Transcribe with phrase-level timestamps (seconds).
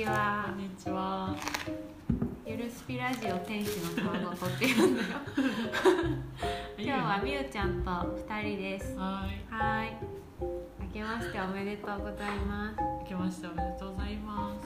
[0.00, 0.46] ちは。
[0.48, 1.36] こんにちは。
[2.46, 5.08] ゆるスピラジオ天使のたわごとっていうんだよ。
[6.78, 7.90] 今日はみゆちゃんと
[8.26, 8.96] 二人です。
[8.96, 9.44] はい。
[9.54, 9.90] はーい。
[10.80, 12.78] 明けましておめでとうございます。
[12.80, 14.60] 明けましておめでとうございます。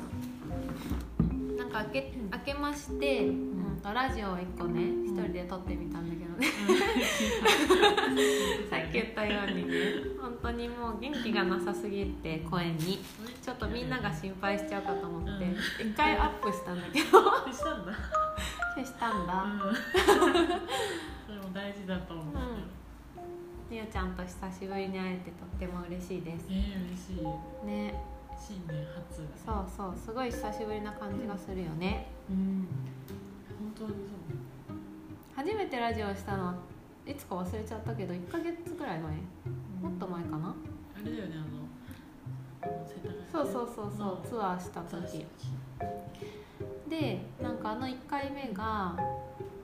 [1.58, 6.46] なんか明け明けまして、うん、とラジオを一個ね一人で撮ってみたんだけどね。
[8.70, 9.74] さっき言ったようにね。
[10.13, 10.13] 本
[10.44, 13.02] 当にもう元気がなさすぎて声に
[13.42, 15.46] ちょっとみんなが心配しちゃうかと思って
[15.82, 17.92] 一回アップしたんだけどあしたんだ。
[18.74, 19.60] 消したんだうん。
[21.26, 22.24] それも大事だと思う。
[23.70, 27.66] みゆちゃんと久しぶりに会えてとっても嬉しいですええ嬉しい。
[27.66, 27.94] ね
[28.36, 29.22] 新年初。
[29.46, 32.68] そうそうすごい久しぶりな感じがするよねうん。
[33.76, 33.94] 本当に
[35.34, 36.54] 初めてラジオしたのは
[37.06, 39.63] いつか忘れちゃったけど1ヶ月ぐらい前そう。
[39.84, 40.54] もっと前かな？
[40.96, 42.66] あれだよねあ
[43.38, 43.44] の。
[43.44, 45.26] そうそうそうそうツアーした時。
[46.88, 48.96] でなんかあの1回目が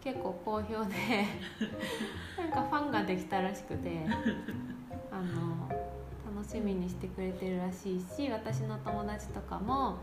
[0.02, 1.24] 結構好評で
[2.38, 4.06] なんかファンができたらしくて
[5.10, 5.68] あの
[6.36, 9.98] 楽しみにしてくれてるらしいし私の友達とかも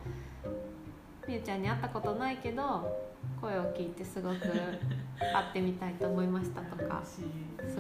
[1.28, 2.64] みゆちゃんに会ったことないけど
[3.40, 4.36] 声を聞いてすごく
[5.20, 7.22] 会ってみたいと思いましたとかす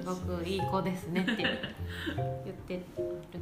[0.03, 2.84] ごくいい子ですねって言ってる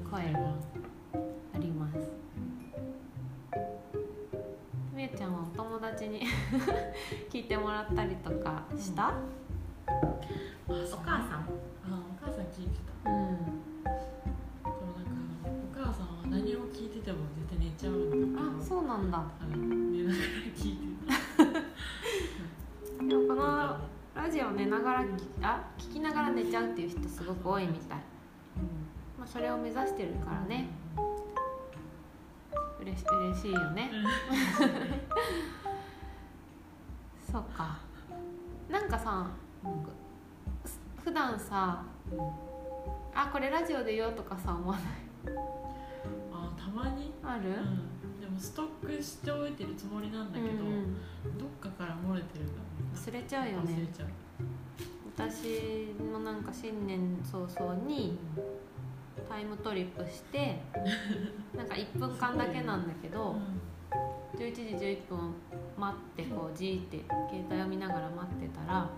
[0.10, 2.26] 声があります。
[4.94, 6.22] みゆちゃんはお友達に
[7.30, 9.14] 聞いてもらったりとかした、あ
[10.68, 11.40] お母さん。
[11.42, 11.46] あ
[12.24, 13.12] お母さん聞いてた。
[13.12, 13.18] うん。
[14.64, 14.70] お
[15.74, 19.18] 母さんは何を聞いてても絶対寝ちゃうあそうなんだ。
[19.18, 20.24] あの寝ながら
[20.56, 21.25] 聞いてた
[23.46, 23.78] の
[24.16, 27.98] ラジオ寝ながら聞きあ聞きながら寝ちゃうっていう人すごく多いみたい、
[29.18, 30.68] まあ、それを目指してるからね。
[32.80, 33.90] うれし嬉しいよね。
[37.32, 37.80] そうか。
[38.70, 39.28] なんかさ
[41.04, 41.84] 普段さ
[43.14, 44.86] あこれラジオで言おうとかさ思わない？
[46.34, 48.68] あたまに、ある、うん、でもストッ
[48.98, 51.38] クしておいてるつもりなんだけど、うんうん。
[51.38, 52.54] どっかから漏れてるんだ
[52.96, 53.88] 忘れちゃうよね。
[55.18, 58.18] 私もなんか新年早々に
[59.30, 60.60] タイムトリップして
[61.56, 63.36] なんか1分間だけなんだけど
[64.38, 65.34] 11時11分
[65.78, 68.90] 待ってこうじーって携帯を見ながら待ってたら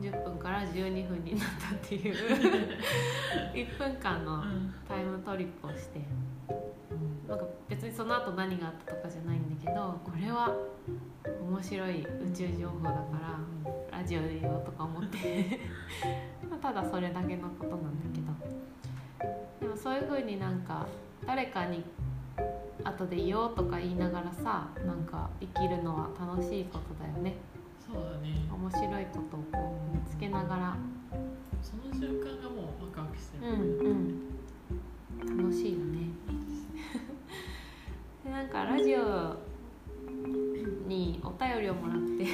[0.00, 2.14] 10分から12分になったっていう。
[3.54, 4.42] 1分間の
[4.88, 6.00] タイムトリップをして
[7.28, 10.54] なんか別にその後何があったとかじゃないんだけどこれは
[11.40, 12.98] 面白い宇宙情報だか
[13.90, 15.60] らラジオで言おうとか思って。
[16.48, 18.30] まあただそれだけのことなんだけど。
[19.60, 20.86] でもそういう風になんか
[21.26, 21.84] 誰かに
[22.82, 27.36] 後で言おうとか言いながらさなんか生きるのは楽しいことだよね。
[27.78, 28.48] そうだね。
[28.50, 30.76] 面白いことをこう見つけながら。
[31.62, 33.60] その瞬間がもうワクワクしてうる、ん
[35.20, 35.36] うん。
[35.36, 36.08] 楽しいよね
[38.24, 39.36] でなんかラジオ
[40.86, 42.26] にお便りをもらって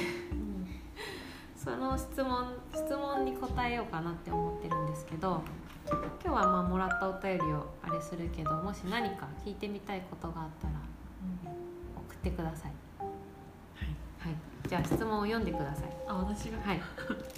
[1.55, 5.41] その質問質問に答えようかなって思ってるんですけど
[5.89, 10.73] 今日はまあもらったお便りをあれするけどもし何か聞いてみたいことがあったら
[11.95, 12.71] 送ってください。
[12.99, 13.09] はい。
[14.19, 14.35] はい。
[14.67, 15.89] じゃあ質問を読んでください。
[16.07, 16.59] あ私が？
[16.61, 16.81] はい。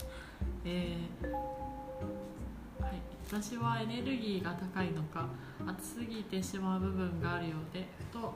[0.65, 1.58] えーはい、
[3.31, 5.27] 私はエネルギーが高いのか
[5.67, 8.33] 暑すぎてしまう部分があるようでふと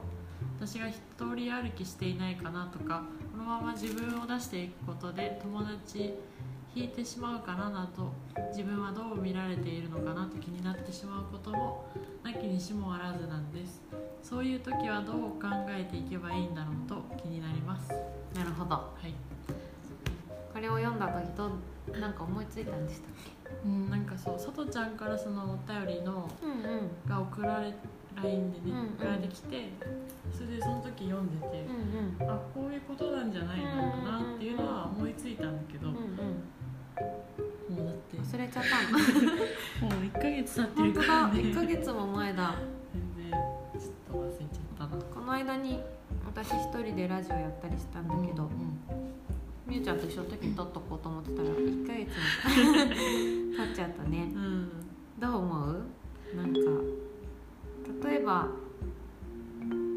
[0.56, 3.02] 私が一人歩きしていないかなとか
[3.32, 6.14] このまま自分を出していくことで友達
[6.76, 8.12] 引いてしまうかななど
[8.50, 11.86] 自分はどう見られているのかなと気になってしまうことも
[12.22, 13.82] なきにしもあらずなんです。
[14.22, 17.90] そういう時はどう考えていけばいいんだろうと気になります。
[18.34, 18.70] なるほど。
[18.70, 19.14] はい。
[20.52, 21.50] これを読んだ時ど
[21.92, 23.08] うなんか思いついたんでした
[23.43, 27.08] っうん、なんかそうさとちゃんからそのお便りのけうんうん。
[27.08, 27.74] が送られ
[28.16, 28.86] LINE でね、うんうん。
[28.98, 29.70] 送られてきて
[30.32, 31.66] それでその時読んでて、
[32.20, 32.30] うんうん。
[32.30, 37.76] あこういうことなんじゃないのかなっていうのは思いついたんだけど、うんうん。
[37.76, 38.92] もうだって忘れちゃった。
[38.92, 38.98] の
[39.90, 41.40] もう1ヶ月経ってるからね。
[41.40, 42.54] 1ヶ月も前だ。
[42.92, 45.02] 全然ちょっと忘れちゃったな。
[45.02, 45.80] この間に
[46.26, 48.50] 私一人でラジオやったりしたんだけど、
[49.66, 54.30] みゆちゃんと一緒の時に撮っとこうと思ってたら1ヶ月も経っちゃったね。
[54.34, 54.70] うん、うん
[55.18, 55.82] どう思う？
[56.36, 56.58] なんか
[58.08, 58.48] 例えば、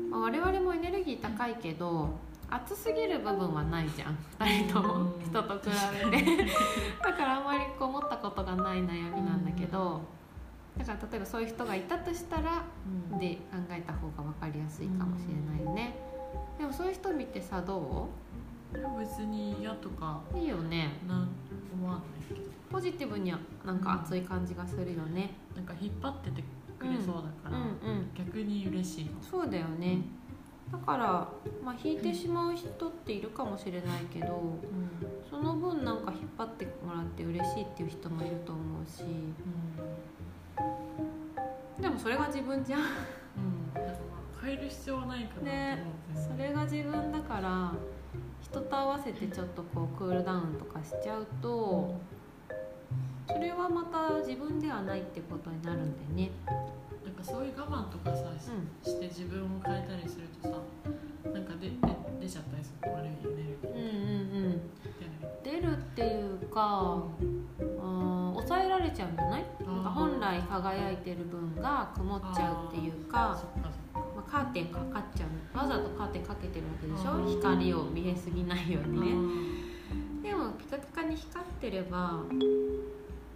[0.09, 2.09] まあ我々もエネルギー高いけど
[2.49, 4.17] 暑すぎる部分はないじゃん。
[4.39, 4.93] 2人とも。
[5.15, 5.21] うん。
[5.21, 5.69] 人と比
[6.11, 6.45] べて。
[7.03, 10.01] だからあんまりこう思ったことがない悩みなんだけど
[10.77, 12.63] だから例えばそういう人がいたとしたら
[13.11, 13.19] うん。
[13.19, 15.95] で考えた方が分かりやすいかもしれないよね。
[16.57, 18.09] でもそういう人見てさどでも
[18.99, 20.99] 別に嫌とかういいよね。
[21.07, 21.29] なん
[21.73, 22.41] 思わないけど。
[22.69, 25.31] ポジティブにはなんか熱い感じがするよね。
[25.55, 26.43] なんか引っ張ってて
[26.77, 29.11] くれそうだから、うんうん逆に嬉しいの。
[29.21, 30.01] そうだよね。
[30.71, 31.29] だから
[31.63, 34.57] まあ引いてしまう人っているかもしれないけど
[35.29, 39.03] その分なんか引っ張ってもらって嬉しいっていう人もいると思うし。
[41.81, 42.81] でもそれが自分じゃん。
[42.81, 42.87] うん。
[44.41, 45.45] 変える必要はないかなと思う。
[45.45, 45.85] ね。
[46.15, 47.73] それが自分だから
[48.51, 51.95] 人と合わせてちょっとこうクールダウンとかしちゃうと
[53.27, 56.31] それはまた自分ではないってことになるんだよね。
[57.03, 58.49] なんかそういう我慢とかさ、し
[58.85, 60.55] うして自分を変えたりするとさ
[61.33, 61.75] なんかでで
[62.21, 64.61] 出ちゃったりする悪いエネルギーうんうんうん。
[65.43, 67.03] 出るっていうか
[67.59, 69.45] うん抑えられちゃうんじゃない？
[69.65, 73.39] なんか本来輝いてる分が曇っちゃうっていうか
[73.93, 77.39] まあ、カーテンかかっちゃうわざとカーテンかけてるわけでしょ？
[77.41, 79.07] 光を見えすぎないようにね。
[79.11, 80.21] うん。
[80.21, 82.19] でもピカピカに光ってれば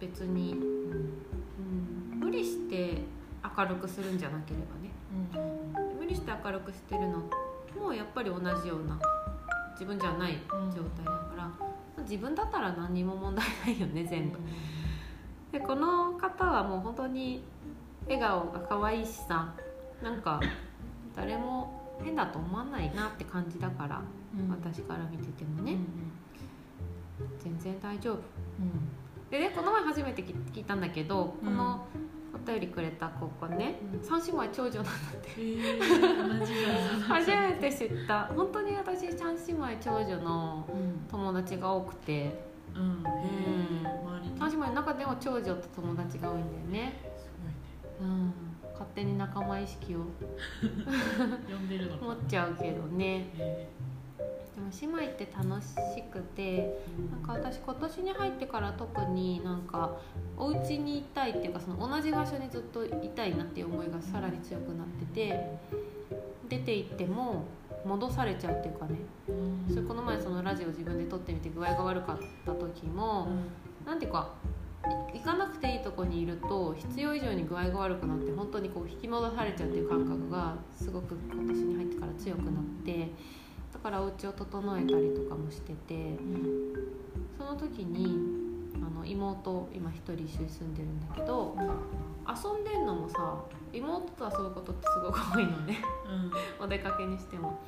[0.00, 2.98] 別に、うん、無理して
[3.56, 4.90] 明るくするんじゃなければね。
[5.74, 5.98] うん。
[5.98, 7.22] 無理して明るくしてるの
[7.78, 8.98] もやっぱり同じような
[9.72, 14.38] 自分じゃない状態だから、自分だったら何にも問題ないよね全部。
[15.50, 17.44] でこの方はもう本当に
[18.06, 19.54] 笑顔が可愛いしさ
[20.02, 20.40] なんか
[21.14, 24.02] 誰も変だと思わないなって感じだから、
[24.36, 24.48] うん。
[24.50, 25.76] 私から見ててもうんね、
[27.38, 28.16] 全然大丈夫。
[28.16, 28.22] うん。
[29.30, 31.48] でねこの前初めて聞聞いたんだけど、うん。
[31.48, 31.86] この
[32.34, 34.02] お便りくれた子がね、うん。
[34.02, 35.30] 三姉妹長女なんだって。
[35.36, 36.31] えー、
[37.24, 38.24] 初めて知った。
[38.34, 41.06] 本当に私三姉妹長女のうん。
[41.10, 42.40] 友達が多くて。
[42.74, 43.04] うん。
[43.04, 43.10] へ
[43.84, 44.38] え周りに。
[44.38, 47.30] 三姉妹の中でも長女と友達が多いんだよね、す
[48.00, 48.12] ごいね。
[48.12, 48.34] うん、
[48.72, 50.00] 勝手に仲間意識を
[51.48, 52.04] 呼んでるのか。
[52.06, 53.28] 持っちゃうけどね。
[53.38, 53.68] え
[54.54, 54.68] でも
[54.98, 55.74] 姉妹って楽し
[56.10, 59.96] くてーなんか私今年に入ってから特になんか
[60.36, 65.58] お家にいたいっていうかその同じ場所にずっといたいなっていう思いがさらに強くなってて
[66.52, 67.44] 出て行っても
[67.84, 68.98] 戻されちゃうっていうかね。
[69.28, 69.74] うん。
[69.74, 73.28] それこの前そのラジオ自分で撮ってみて具合が悪かった時も
[73.86, 74.30] なんていうか
[75.14, 83.08] い行かなくていいとこにいると必要以上に具合が悪くなって本当にこう引き戻されちゃうっていう感覚がすごく今年に入ってから強くなって
[83.72, 86.18] だからお家を整えたりとかもしてて
[87.38, 88.18] その時に
[88.84, 91.56] あの妹今一人一緒に住んでるんだけど
[92.26, 93.36] 遊んでんのもさ
[93.72, 95.78] 妹と遊ぶことってすごく多いのね。
[96.60, 96.64] うん。
[96.64, 97.58] お出かけにしても。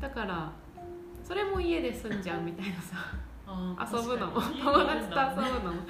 [0.00, 0.52] だから
[1.24, 2.96] それも家で住んじゃうみたいなさ。
[3.96, 4.40] 遊ぶのも。
[4.40, 5.80] 友達と遊ぶのも。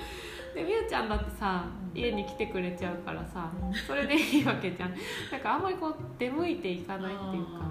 [0.54, 1.64] でみゆちゃんだってさ
[1.94, 1.98] うん。
[1.98, 3.74] 家に来てくれちゃうからさうん。
[3.74, 4.94] それでいいわけじゃん。
[5.30, 7.70] なんかあんまりこう出向いていかないっていうか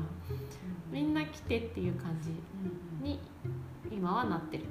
[0.92, 3.04] みんな来てっていう感じうん。
[3.04, 3.20] に
[3.92, 4.66] 今はなってる。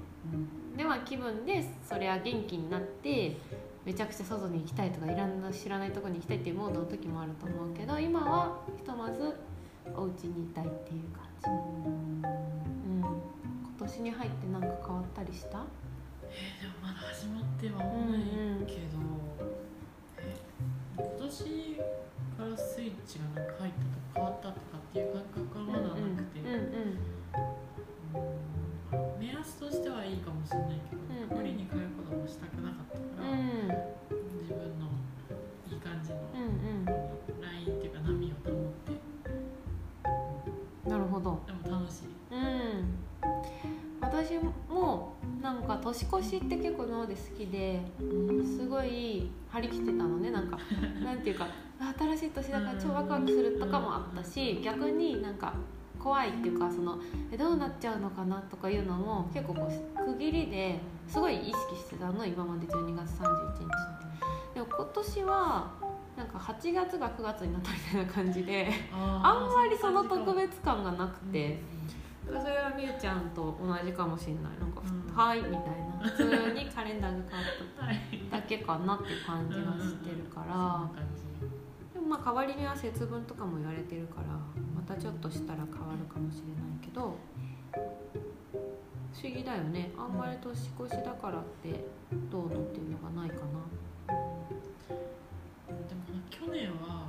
[0.77, 3.37] では気分でそりゃ元気になって
[3.89, 9.35] めちゃくちゃ外に行きたいとかいろんな知らないとこに行きたいっていうモードの時もあると思うけど今はひとまず
[9.97, 11.53] お家にいたいっていう感じ、う
[11.97, 13.09] ん、今
[13.79, 15.65] 年に入って何か変わったりした？
[16.25, 18.21] えーでもまだ始まってはない
[18.67, 18.99] けど、
[20.19, 20.37] え
[20.99, 21.81] 今年からスイ
[45.99, 50.31] 年越しって結構今まで好きですごい張り切ってたのね。
[50.31, 50.57] なんか
[51.03, 51.47] なんていうか
[51.81, 55.53] あ新しい年だから超ワクワクするとかもあったし逆になんか
[55.99, 56.99] 怖いっていうかその
[57.33, 62.25] えどうなっちゃうのかなとかいうのも結構こう区切りですごい意識してたの。
[62.25, 63.69] 今まで12月31日
[64.55, 65.73] でも今年は
[66.17, 71.61] なんか8月が9月になったみたいな感じであんまりその特別感がなくて。
[72.29, 74.43] それはみゆちゃんと同じかもしれない。
[74.61, 75.17] なんか、うん。
[75.17, 77.97] はいみたいな普通にカレンダーが変わはい。
[77.97, 80.91] っただけかなっていう感じがしてるから、
[81.95, 84.29] でもまあ代わりには節分とかも言われてるから
[84.75, 87.17] またちょっとしたら変わるかもしれないけど。
[89.11, 89.91] 不思議だよね。
[89.99, 91.85] あんまり年越しだからって
[92.31, 93.59] どうのっていうのがないかな。
[94.07, 97.09] でもな去年は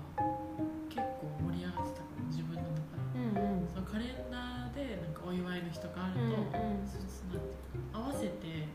[0.89, 3.19] 結構盛り上がってたから自分の中で。
[3.19, 3.67] うんうん。
[3.69, 6.81] そのカレンダーでなんかお祝いの日とかあると、うんう
[7.93, 8.67] 合わせて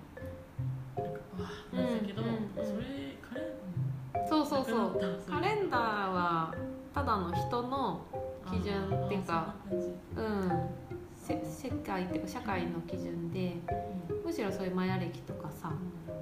[0.97, 1.07] なん。
[1.07, 2.01] かわあなん。
[2.01, 5.23] だけど、それカレンそうそうそう。
[5.29, 5.81] カレンダー
[6.13, 6.55] は
[6.95, 8.01] ただの人の
[8.51, 9.55] 基準っていうか
[10.17, 10.69] うん。
[11.17, 13.57] せ世界っていうか社会の基準で
[14.25, 15.73] むしろそういうマヤ歴とかさ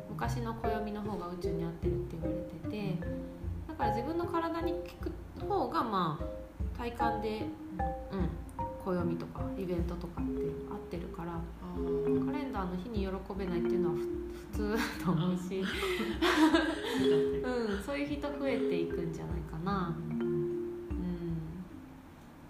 [0.09, 2.99] 昔の暦の方が宇宙に合ってるって言われてて
[3.67, 4.79] だから自分の体に効
[5.41, 7.47] く方がまあ体感で
[8.13, 8.29] うん。
[8.85, 14.22] 暦とかイベントとかって合ってるからカレンダーの日に喜べないっていうのはふ普通
[14.59, 15.65] だと思うし、う
[17.81, 20.79] ん、そういう人増えていくんじゃないかな、うん、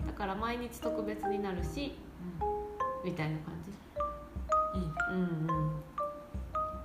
[0.07, 1.95] だから毎日特別になるし
[3.05, 3.71] みたいな感じ。
[4.79, 4.93] いいね。
[5.11, 5.47] うんうん。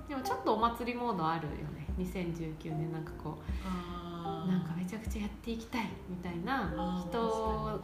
[0.08, 1.86] でもちょっとお祭りモードあるよね。
[1.98, 6.72] 2019年なんかこうなんかめちゃくちゃやっていきたいみたいな。
[7.08, 7.18] 人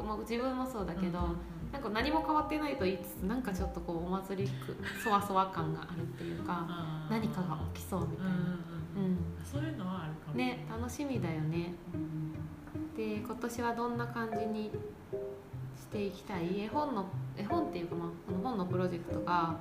[0.05, 1.37] も自分もそうだけど、うんうん
[1.75, 6.65] なんか何も変わってないと言いつつなんかちょっとこうお祭りくそわそわ感があるっていうか
[7.11, 9.11] 何かが起きそうみたいな、うんうんうん。
[9.11, 9.19] うん。
[9.45, 10.35] そういうのはあるかも。
[10.35, 11.75] ね楽しみだよね。
[11.93, 12.35] うん
[12.97, 14.71] で今年はどんな感じに
[15.77, 16.61] していきたい？
[16.61, 19.57] 絵本の絵本っていうか、まあ、この本のプロジェクトが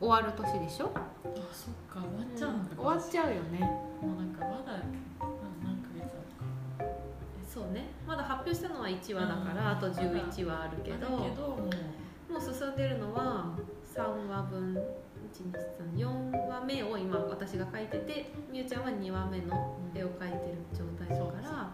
[0.00, 0.92] 終わる年でしょ？
[0.94, 1.00] あ
[1.52, 2.00] そっか。
[2.00, 3.89] 終わっちゃうのか、終わっちゃうよね
[7.70, 7.86] そうね。
[8.06, 9.78] まだ発表したのは1話だから、うん。
[9.78, 11.28] あと11話あるけども
[12.36, 13.54] う進んでるのは
[13.94, 14.74] 3話分
[15.32, 21.70] 1234話目を今私が描いててみゆちゃんは2話目の絵を描いてる状態だから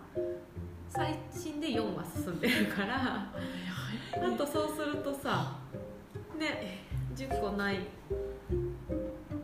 [0.88, 3.32] 最新で4話進んでるからあ
[4.36, 5.56] とそうするとさ
[6.38, 6.84] ね
[7.14, 7.78] 10個ない。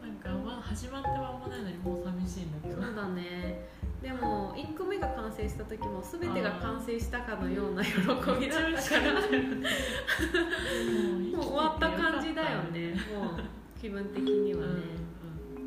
[0.02, 2.82] なんかまだ始まって間もないのにもう寂しいんだけど。
[2.82, 3.71] そうだね
[4.02, 9.12] でも1個目が完成した時も全てが完成したかのような喜びだったから。
[9.12, 9.20] も
[11.38, 12.94] う終わった感じだよね。
[13.14, 13.40] もう
[13.80, 14.82] 気分的にはうんね、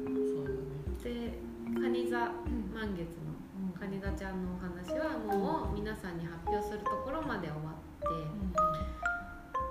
[0.05, 0.15] うん。
[0.27, 1.25] そうだね。
[1.31, 7.75] でカニ座満月のカニ座ちゃんのお話はもう皆さんに発表するところまで終わっ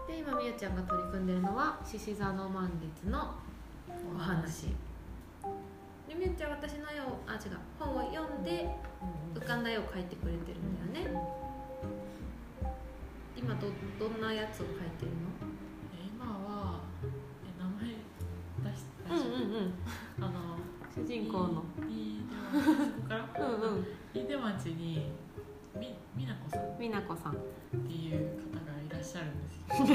[0.06, 0.12] て。
[0.12, 3.34] で今みゆちゃんが取り組んでるのは獅子座の満月の
[4.14, 4.68] お話
[6.14, 7.58] でみゆちゃんは私の絵をあ違う。
[7.78, 8.68] 本を読んで
[9.34, 11.20] 浮かんだ絵を描いてくれてるんだよね。
[13.36, 13.66] 今ど
[13.98, 15.18] どんなやつを描いてるの？
[15.98, 19.74] え今はえ名前出してうんうんうん。
[20.24, 20.56] あの
[20.94, 21.64] 主人公の。
[21.82, 23.46] 飯出町そこから？
[23.46, 23.86] うんうん。
[24.14, 25.10] 飯出町に
[25.76, 26.62] み美奈子さん。
[26.62, 27.32] っ美奈子さん。
[27.32, 29.86] ていう方がいらっしゃるんですよ。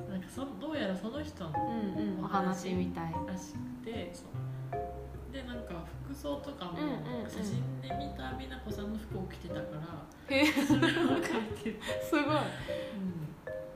[0.08, 2.24] なんかそどうやらその人のうんうん。
[2.24, 3.12] お話みたい。
[3.26, 4.28] らしくてそう
[5.32, 7.30] でなんか服装とかもうんうんうん。
[7.30, 12.22] 写真で見た美奈子さんの服を着てたからそれを描いてて、すごい。
[12.22, 12.30] うん、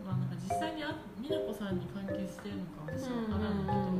[0.05, 3.95] まあなんか実際にあ美奈子さんに関係してるのか私は分からんけど、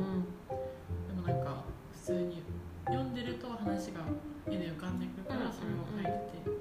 [1.07, 2.43] でもなんか普通に
[2.85, 4.01] 読んでると話が
[4.47, 6.51] 絵で浮かんでくるからそれを描いてて、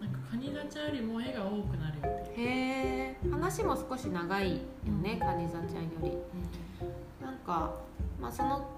[0.00, 3.16] なんかカニ座ちゃんよりも絵が多くなるよって、へえ。
[3.30, 4.58] 話も少し長いよ
[5.02, 6.12] ねカニ座ちゃんより。
[7.20, 7.74] なんか
[8.20, 8.68] まあその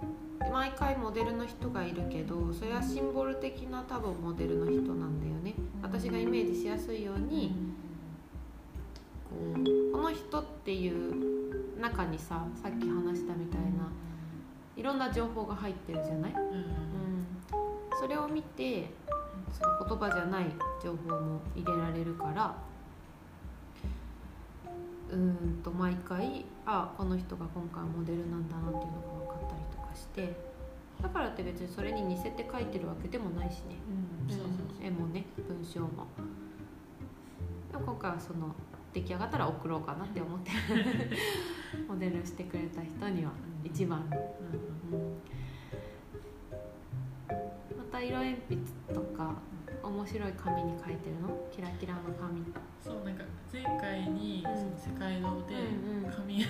[0.50, 5.54] 毎回モデルの人がいるけどそれはシンボル的な多分モデルの人なんだよね。
[5.82, 7.54] 私がイメージしやすいように
[9.28, 13.90] こうこの人っていう中にささっき話したみたいな
[14.76, 16.44] いろんな情報が入ってるじゃない、うんうん。
[16.44, 17.26] うん、
[18.00, 18.90] それを見て
[19.52, 20.46] その言葉じゃない
[20.82, 22.54] 情報も入れられるから
[25.10, 28.88] うーんと毎回あこの人が今回モデルなんだなっていうのが
[29.24, 30.32] 分かったりとかして
[31.02, 33.76] だからって別にそれに似せて書いてるわけでもないしね、
[34.82, 36.06] 絵もね文章も。
[37.72, 38.54] 今回はその
[38.92, 40.50] 出来上がったら送ろうかなって思って
[41.86, 43.30] モデルしてくれた人には
[43.62, 44.04] 一番。
[44.92, 44.98] うん。
[44.98, 45.14] うん。
[47.76, 48.77] また色鉛筆
[49.98, 51.34] 面白い紙に書いてるの？
[51.50, 52.44] キラキラの紙。
[52.78, 55.58] そうなんか前回に世界堂で
[56.14, 56.46] 紙を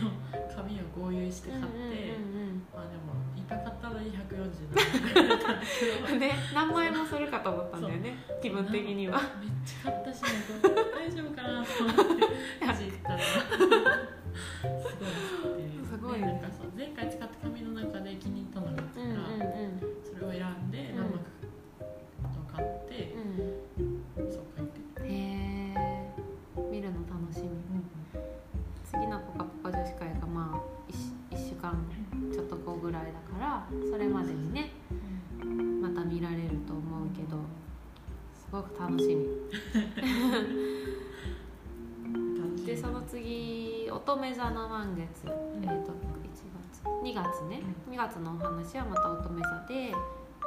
[0.55, 6.07] 紙を合流して買って、うんまあでもいっぱい買ったのに147円だったんだけど。
[6.07, 8.19] うんうんね何万円もするかと思ったんだよね。
[8.43, 9.19] 気分的には。
[9.41, 12.17] めっちゃ買ったし大丈夫かなと思っ
[12.61, 12.67] て
[47.39, 49.93] 月2月ね2月のお話はまた乙女座で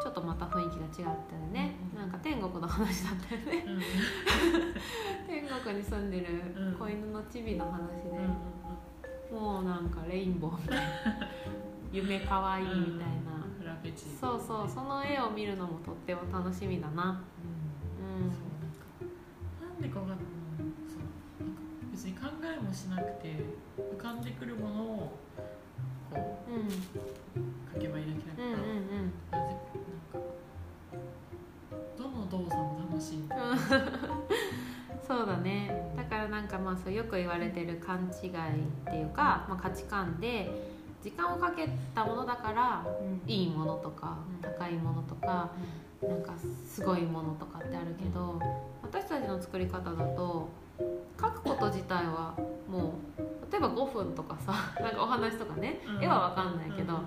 [0.01, 1.99] ちょっとまた雰囲気が違ったよね、うん。
[1.99, 3.63] なんか天国の話だったよね。
[3.67, 3.73] うん。
[3.73, 3.81] う ん
[5.27, 6.73] 天国に住んでるうん。
[6.75, 8.51] 子犬のチビの話で、うん
[9.31, 10.83] もうなんかレインボーみたいな。
[11.93, 16.93] 夢かわいいみたいな、フラペチーそうそうその絵を見るのもとっても楽しみだな。
[16.93, 16.99] うん。
[16.99, 17.25] なんか。
[19.61, 20.01] なんでか
[21.91, 23.35] 別に考えもしなくて
[23.77, 25.17] 浮かんでくるものを
[26.11, 26.69] こうんう
[27.73, 28.53] 書けばいいだけだうん。
[28.53, 30.19] うんから、なんか
[31.97, 33.27] どの動作も楽しい、うん。
[35.07, 35.93] そうだね。
[35.95, 38.33] だからなんかまあそうよく言われてる勘違いっ
[38.85, 40.49] ていうか、まあ、価値観で
[41.03, 42.85] 時間をかけたものだから
[43.27, 44.51] いいものとかうん。
[44.51, 45.51] 高いものとか
[46.01, 46.33] なんか
[46.67, 48.39] すごいものとかってあるけど
[48.81, 50.49] 私たちの作り方だと
[51.21, 52.33] 書くこと自体は
[52.69, 56.03] もう例えば5分とかさ なんかお話とかねうん。
[56.03, 57.01] 絵は分かんないけどうん。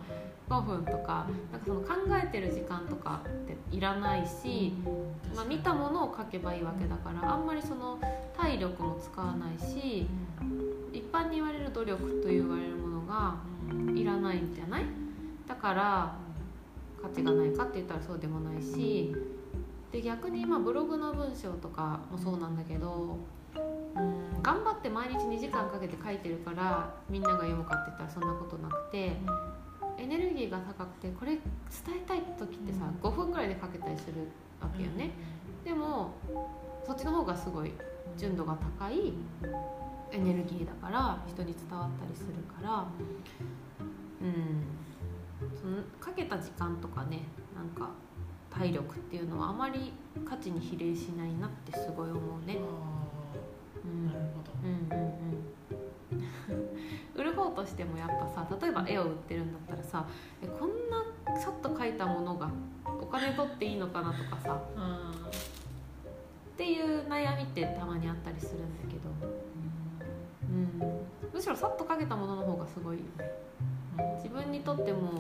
[0.47, 1.87] 5分とかうんなんかその考
[2.23, 4.75] えてる時間とかっていらないし、
[5.35, 7.99] まあ、見たものを書けばいいわけだからあんまりその
[8.37, 10.07] 体力も使わないし
[10.93, 13.37] 一般に言われる努力と言われるものが
[13.95, 14.85] いらないんじゃない？
[15.49, 16.15] だから
[17.03, 19.15] 価値がないかって言ったらそうでもないし
[19.93, 23.17] で逆に今ブログの文章とかもそうなんだけど
[23.57, 29.17] うん頑張って毎日2時間かけて書いてるからみんなが読むかって言ったらそんなことなくて
[29.97, 31.41] エネルギーが高くてこれ伝
[31.97, 34.29] えたい時ってさ5分ぐらいで書けたりする
[34.61, 35.13] わけよね。
[35.65, 36.11] でも
[36.87, 37.73] そっちの方がすごい
[38.19, 39.15] 純度が高い
[40.13, 42.87] エネルギーだから人に伝わったりするから
[44.21, 44.85] うん
[45.57, 47.23] そのかけた時間とかね
[47.57, 47.91] なんか
[48.51, 49.93] 体力っていうのはあまり
[50.29, 52.59] 価値に比例しないなってすごい思うね。
[53.85, 54.53] うんなるほど。
[54.63, 55.45] うんうんうん
[57.15, 60.07] 売る方としてもやっぱさ例えば絵を売ってるんだったらさ
[60.43, 62.51] えこんなさっと描いたものが
[62.87, 64.61] お金取っていいのかなとかさ。
[66.55, 69.11] っていう悩みってたまにあったりするんだけど、
[70.49, 71.01] うん、
[71.33, 73.29] むしろさっと描けたものの方がすごいよね。
[74.23, 75.11] 自分にとっても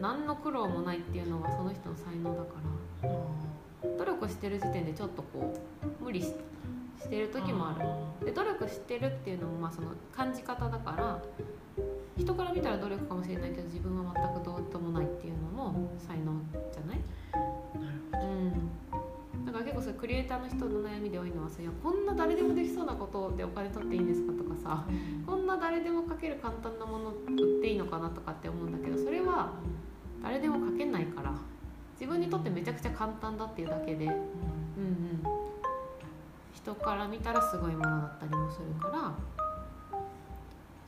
[0.00, 2.54] 何の苦労もないっていうのはその人の才能だか
[3.02, 3.08] ら。
[3.98, 5.54] 努力してる時点でちょっとこ
[6.00, 6.34] う無理し
[7.02, 11.22] してる時もあるで努力してるっていうのもまあその感じ方だから
[12.16, 16.32] 人から見たら努力かもしれないけど自分は全くどうともないっていうのも才能
[16.72, 17.00] じゃない？
[18.22, 24.86] うんだから結構それクリエイターの人の悩みで多いのはさ「いやこんな誰でもできそうなことでお金取っていいんですか?」とかさ
[25.26, 29.52] 「こんな誰でも書ける簡単なもの売っていいのかな?」とかって思うんだけどそれは
[30.22, 31.32] 誰でも書けないから
[31.98, 34.06] 自分にとってめちゃくちゃ簡単だっていうだけで
[36.62, 39.12] 人から見たらすごいものだったりもするから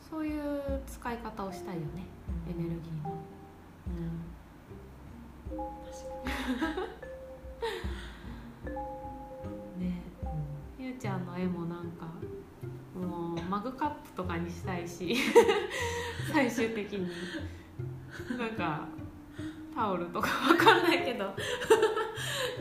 [0.08, 2.06] そういう使い方をしたいよね
[2.48, 3.14] エネルギーの。
[9.76, 10.02] うん、ね。
[10.78, 12.06] ゆうちゃんの絵もなんか
[12.94, 15.16] もうマグカップとかにしたいし
[16.32, 17.10] 最終的に。
[18.38, 18.86] なんか
[19.74, 21.34] タオルとかわかんないけど。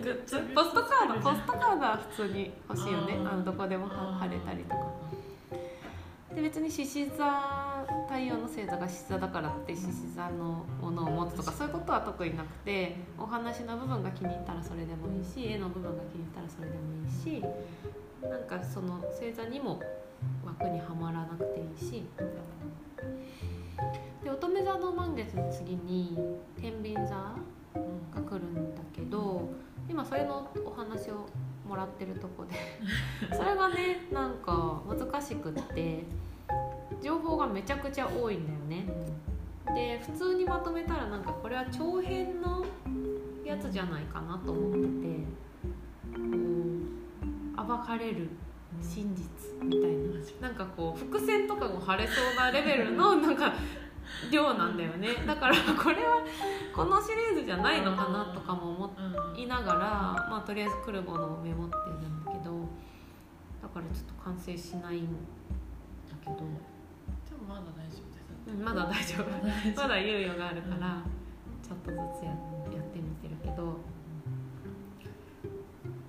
[0.02, 0.40] グッズ。
[0.54, 1.22] ポストカード。
[1.22, 3.14] ポストカードは普通に欲しいよね。
[3.20, 5.14] あのどこでもは貼れたりとか。
[6.36, 17.44] で別に獅子座太陽の星座が獅子座だからって獅子座のものを持つとかそういうことは特になくてお話の部分が気に入ったらそれでもいいし絵の部分が気に入ったらそれでもいいし
[18.28, 19.80] なんかその星座にも
[20.44, 22.04] 枠にはまらなくていいし
[24.24, 26.18] で乙女座の満月の次に
[26.60, 27.36] 天秤座
[28.14, 29.50] が来るんだけど
[29.90, 31.28] 今それのお話を
[31.68, 32.56] もらってるとこで
[33.36, 36.04] それがねなんか難しくって
[37.02, 38.88] 情報がめちゃくちゃ多いんだよね。
[39.76, 42.66] で普通にまとめたらなんかこれは長編の
[43.44, 44.88] やつじゃないかなと思ってて
[47.58, 48.30] 暴かれる
[48.82, 49.26] 真実
[49.64, 50.04] みたいな。
[50.42, 53.54] なんかこう伏線とかも貼れそうなレベルのなんか
[54.32, 55.10] 量なんだよね。
[55.26, 56.24] だからこれは
[56.74, 58.92] このシリーズじゃないのかなとかも思
[59.36, 59.80] いながら、
[60.30, 62.52] まあ、とりあえず来るものをメモってるんだけど
[63.62, 66.50] だからちょっと完成しないんだけど、でも
[67.48, 68.58] まだ大丈夫です。
[68.58, 69.82] うんまだ大丈夫。
[69.82, 71.02] まだ猶予があるから
[71.62, 73.78] ちょっとずつややってみてるけど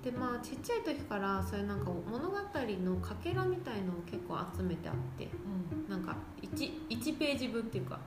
[0.05, 5.27] でまあちっちゃい時からそういうなんか物語のかけらみたいのを結構集めてあって
[5.89, 7.99] なんか 1, 1ページ分っていうか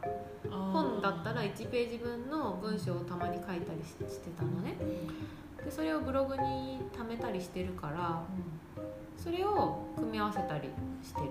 [0.49, 4.77] 本だったら1ページ分の文章をたまに書いたりししてたのね。
[5.65, 8.23] でそれをブログに貯めたりしてるから
[9.17, 10.69] それを組み合わせたり
[11.03, 11.31] してる。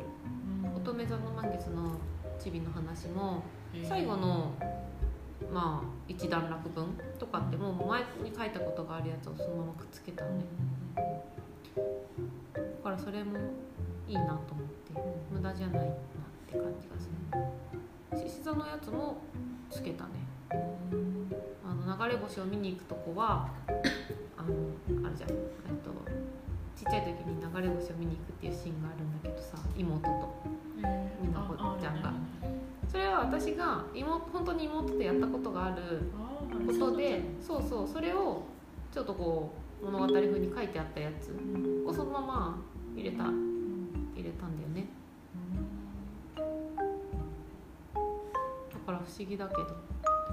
[0.75, 1.95] 乙女座の満月の
[2.37, 3.41] チビの話も
[3.87, 4.51] 最後の
[5.53, 6.85] まあ一段落分
[7.19, 10.45] とかってもう前に書いたことがあるやつをそのままくっつけたんで。
[11.75, 11.81] だ
[12.83, 13.37] からそれも
[14.07, 14.77] いいなと思って。
[15.31, 15.89] 無駄じゃないなっ
[16.47, 17.09] て感じがす
[18.15, 18.27] る。
[18.27, 19.17] 獅子座のやつも
[19.69, 20.09] つけたね。
[21.63, 23.49] あの流れ星を見に行くとこは
[24.37, 24.49] あの
[25.05, 25.29] あるじゃん。
[25.31, 25.35] えっ
[25.83, 25.91] と
[26.75, 30.57] ちっちゃい時に流れ星を見に行くっていうシーンがあるんだけどさ妹と。
[30.77, 32.13] みなこちゃんが
[32.87, 36.09] それは私が妹本当に妹とやったことがある
[36.65, 38.43] ことでそうそうそれを
[38.91, 41.31] ちょっとこう物語風に書いてあったやつ
[41.85, 42.61] をそのまま
[42.95, 43.33] 入れた入
[44.23, 44.87] れたんだよね。
[46.35, 46.41] だ
[48.85, 49.65] から不思議だけど。
[49.65, 49.71] で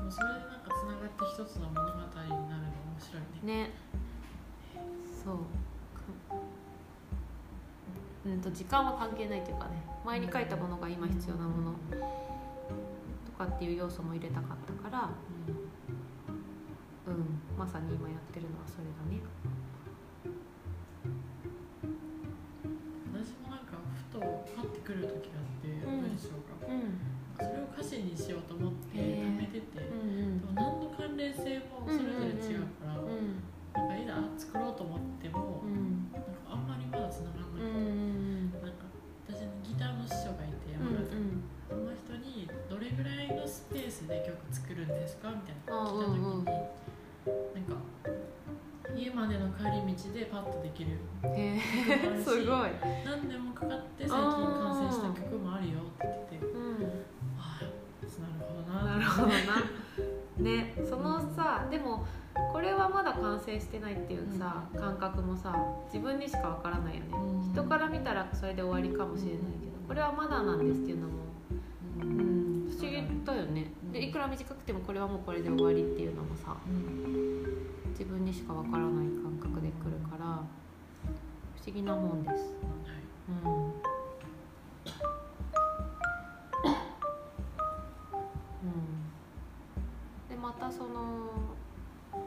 [0.00, 2.42] もそれでなんかつながって一つの物語になるの面
[2.98, 3.64] 白いね。
[3.64, 3.70] ね。
[5.22, 5.34] そう。
[8.26, 9.72] うんと時間は関係ないというかね。
[10.06, 11.72] 前に書いたものが今必要なもの。
[11.72, 11.78] と
[13.44, 15.11] かっていう要素も入れたかったから。
[17.07, 17.40] うん。
[17.59, 19.20] まさに今やってるのはそれだね。
[65.14, 65.55] 覚もさ
[65.87, 67.07] 自分にしかわからないよね。
[67.12, 67.53] うん。
[67.53, 71.14] 人から見たらそれで終わりかもしれないけどこれはまだなんですっていうのも、
[72.00, 72.66] ううん。
[72.66, 73.70] ん、不思議だよね。
[73.92, 77.44] でいくら短くてもこれはもうこれで終わりっていうのもさうん。
[77.90, 82.35] 自分にしかわからない感覚で来るから不思議なもんです。
[82.35, 82.42] はい。
[83.44, 83.64] うん。
[88.64, 91.55] うん、でまたその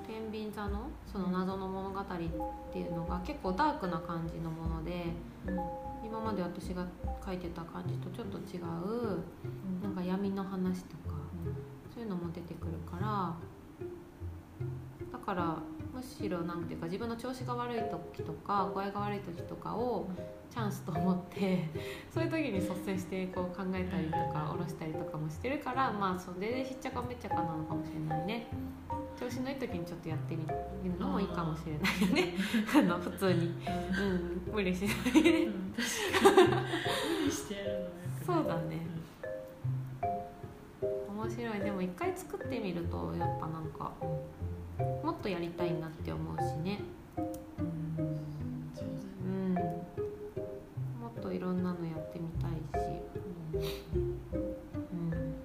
[0.05, 2.05] 天秤座のその謎の物語っ
[2.71, 5.05] ていうのが結構ダークな感じのもので
[6.03, 6.85] 今まで私が
[7.25, 9.23] 書いてた感じとちょっと違う
[9.83, 11.15] なんか闇の話とか
[11.93, 13.35] そういうのも出てくるから
[15.11, 15.57] だから
[15.93, 20.07] むしろなんていうか自分の調子が悪い時とか具合が悪い時とかを
[20.49, 21.67] チャンスと思って
[22.13, 28.47] そういう時に率先してこう考えたりとか下ろしたりとかもしてるからまあそれでしっちゃかめっちゃかなのかもしれないね。
[29.19, 30.53] 調子のいい時にちょっとやってみる
[30.99, 32.35] のもいいかもしれないよね。
[32.71, 33.47] あの普通に。
[33.47, 33.51] うん。
[34.53, 35.45] 無理しないで。
[35.45, 35.59] うん無
[37.25, 37.87] 理してやるのはよ
[38.25, 38.85] そうだね。
[41.09, 41.59] 面白い。
[41.59, 43.91] でも一回作ってみるとやっぱなんか
[45.03, 46.79] もっとやりたいなって思うしね。
[47.17, 47.21] う
[49.27, 49.55] ん。
[49.55, 49.87] も
[51.17, 52.51] っといろんなのやってみたい
[52.83, 52.87] し。
[53.53, 53.57] う
[54.95, 55.36] ん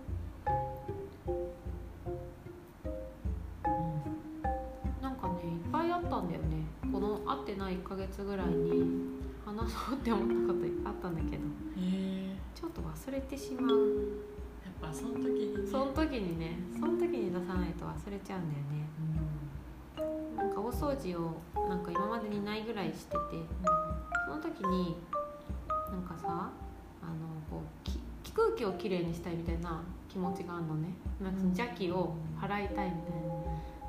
[7.33, 8.85] 会ってない1ヶ月ぐらいに
[9.45, 11.43] 話そうって思ったこといっぱいあったんだけど
[12.55, 13.79] ちょっと忘れてしまう。
[14.63, 15.71] やっぱその時にね。
[15.71, 18.87] その時にねその時に出さないと忘れちゃうんだよね。
[20.37, 23.19] なんか大掃除をなんか今までにないぐらいしてて
[24.27, 24.97] その時に
[25.91, 27.13] なんかさあの
[27.51, 30.89] こうきき空気をきれいにしたいみたいな気持ちがあるのね。
[31.21, 33.33] なんかその邪気を払いたいみたいな。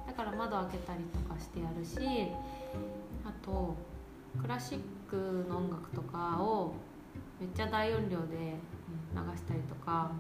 [0.08, 2.63] だから窓開けたりとかしてやるしあ
[3.42, 3.76] と
[4.42, 6.74] クラシックの音楽とかを
[7.40, 8.56] めっちゃ大音量で
[9.14, 10.12] 流したりとか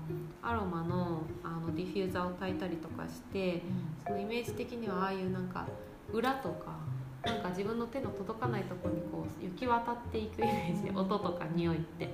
[0.42, 3.62] アロマのあのディフューザーを焚いたりとかして
[4.06, 5.66] そのイメージ的にはああいうなんか
[6.12, 6.78] 裏とか
[7.26, 12.10] なんか自分の手の届かないところにこう行き渡っていくイメージで音とか匂いって。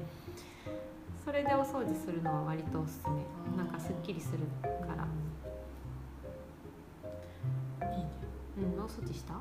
[1.26, 3.24] それでお掃除するのは割とおすすめ。
[3.56, 5.06] なんかすっきりするから。
[7.88, 8.10] いいね。
[8.76, 8.84] うん。
[8.84, 9.36] お掃除した？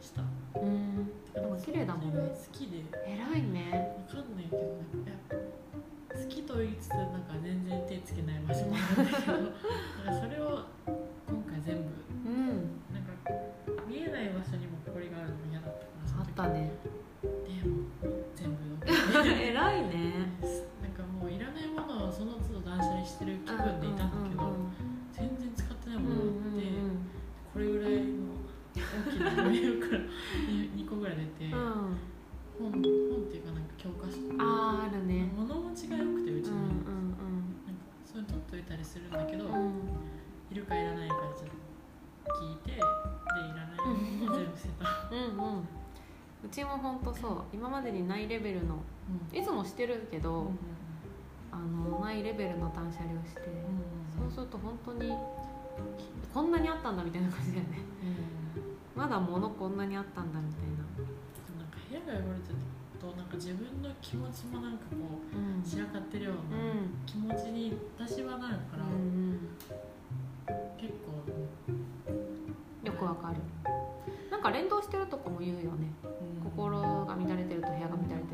[0.00, 0.22] した。
[0.60, 1.06] うん。
[1.32, 2.20] でも綺麗だもんね。
[2.30, 2.84] 好きで。
[3.06, 3.96] 偉いね。
[4.08, 4.62] わかんないけど。
[5.04, 5.36] なんか
[6.14, 9.32] 好きと言いつつなんか全然手つけない場所もあるんだけど。
[9.32, 9.54] なんか
[10.20, 10.62] それを
[11.26, 11.90] 今回全部。
[12.26, 12.80] うん。
[12.92, 13.30] なんか
[13.88, 16.72] 見えない場所にもこれがあるの嫌だったからそあったね。
[17.22, 17.28] で
[17.68, 17.88] も
[18.34, 18.64] 全部。
[19.24, 20.28] 偉いね。
[20.82, 24.52] なんかもういらないものをその都度断捨離してる気分でいたんだけど、
[25.12, 26.64] 全然使ってないものがあって、
[27.52, 28.13] これぐらいの
[29.06, 31.60] 大きなから 2, 個ぐらい出て、うん。
[31.60, 31.98] うんうん
[32.56, 32.82] 本本っ
[33.34, 34.14] ていうかなんか教科書。
[34.38, 35.28] あーあるね。
[35.36, 37.10] 物持ちが良くてうちうんに、うん。
[37.66, 39.52] なんかそういうの取っといたりするんだけど、うん。
[39.54, 39.72] うん
[40.52, 41.50] いるかないからちょっ
[42.24, 43.76] と聞いてでいらない。
[43.76, 45.10] も全部捨てた。
[45.10, 45.68] うんうん。
[46.44, 47.42] うちも本当そう。
[47.52, 48.84] 今までにないレベルの
[49.32, 49.36] うん。
[49.36, 50.58] いつもしてるけど、うん
[51.50, 54.28] あのないレベルの断捨離をして、うん。
[54.28, 55.12] そうすると本当に
[56.32, 57.78] こんなにあったんだみたいな感じだよね。
[58.02, 58.33] うん
[58.94, 60.84] まだ物こんなにあったんだみたいな。
[61.58, 62.56] なんか部屋が汚れてる
[63.00, 64.96] となんか自分の気持ちもなんかこ
[65.32, 65.62] ううん。
[65.62, 66.88] 散らかってるよううなん。
[67.06, 69.38] 気持ちに私はなるから、うん
[70.78, 71.24] 結構、
[71.68, 71.84] うん
[72.86, 73.36] よくわかる。
[74.30, 75.88] なんか連動してるとこも言うよね。
[76.04, 76.50] うん。
[76.50, 78.33] 心が乱れてると部屋が乱れて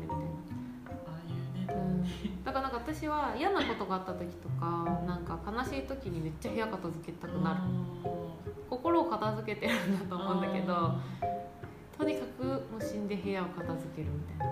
[2.43, 7.59] だからなんか私は嫌なことがあった時とかなんか悲しい時にめっちゃ部屋片付けたくなる。
[8.69, 11.01] 心を片付けてるんだと思うんだけどあ
[11.97, 14.49] とにかく無心で部屋を片付けるみたいな、ー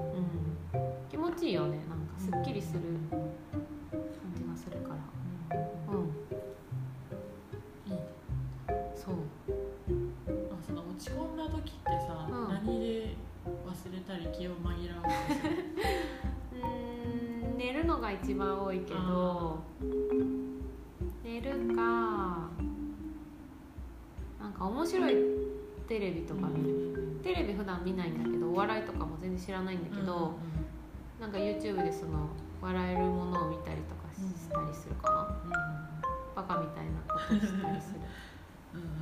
[0.00, 0.82] うん。
[0.82, 1.78] うん、気持ちいいよね。
[1.88, 2.80] なんかすっきりする
[3.10, 3.20] 感
[4.34, 4.96] じがするから。
[5.94, 6.10] うん。
[7.86, 8.02] いいね
[8.96, 9.14] そう。
[10.52, 12.48] あその落ち込んだ時ってさ、うん。
[12.48, 13.14] 何で
[13.64, 15.56] 忘れたり気を紛らわせる？
[15.56, 15.65] の
[18.06, 19.58] が一番多いけど
[21.24, 22.48] 寝るか
[24.38, 25.14] なんか面白い
[25.88, 30.34] テレビとか見る、テレビ普段見ないんだけどお笑いとかも全然知らないんだけど、
[31.20, 32.28] なんか YouTube でその
[32.60, 35.56] 笑えるものを見たりとかしたりするかな、うんうん
[36.36, 38.00] バカみたいなことをしたりする、
[38.74, 39.00] うんうんうん。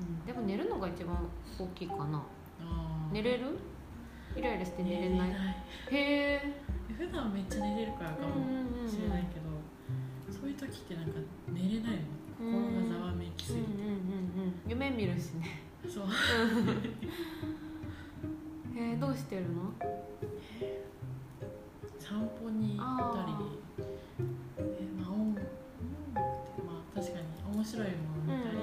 [0.00, 1.18] うん、でも寝るのが一番
[1.58, 2.22] 大きいかな。
[3.12, 3.58] 寝れる？
[4.36, 5.10] イライラして寝れない。
[5.10, 5.56] 寝れない。
[5.90, 6.00] へ
[6.34, 6.62] え
[6.98, 8.34] 普段めっちゃ寝てるからかも
[8.88, 9.46] しれないけど、
[10.30, 11.12] そういう時ってなんか
[11.52, 12.02] 寝れないの？
[12.38, 12.50] 心
[12.82, 15.60] がざわめきすうんぎうんうんうんて、夢見るしね。
[15.88, 16.06] そう。
[18.74, 19.72] えー、どうしてるの？
[21.98, 23.32] 散歩に行ったり。
[24.58, 25.50] えまあ音音楽っ
[26.56, 27.24] てまあ確かに
[27.54, 27.92] 面白いも
[28.26, 28.56] の見たり、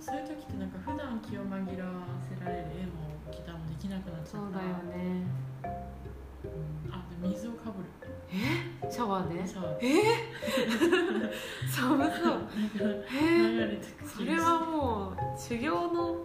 [0.00, 1.92] そういう時ってなんか普段気を紛らわ
[2.28, 2.92] せられる絵も
[3.32, 5.04] ギターもできなくなっちゃそうだったよね。
[5.04, 5.08] う
[5.42, 5.45] ん
[6.90, 7.88] あで水をかぶる
[8.90, 9.46] シャワーで？
[9.46, 10.02] シャワーえ？
[10.66, 12.48] ー、 寒そう。
[13.12, 16.24] えそれはもう修行の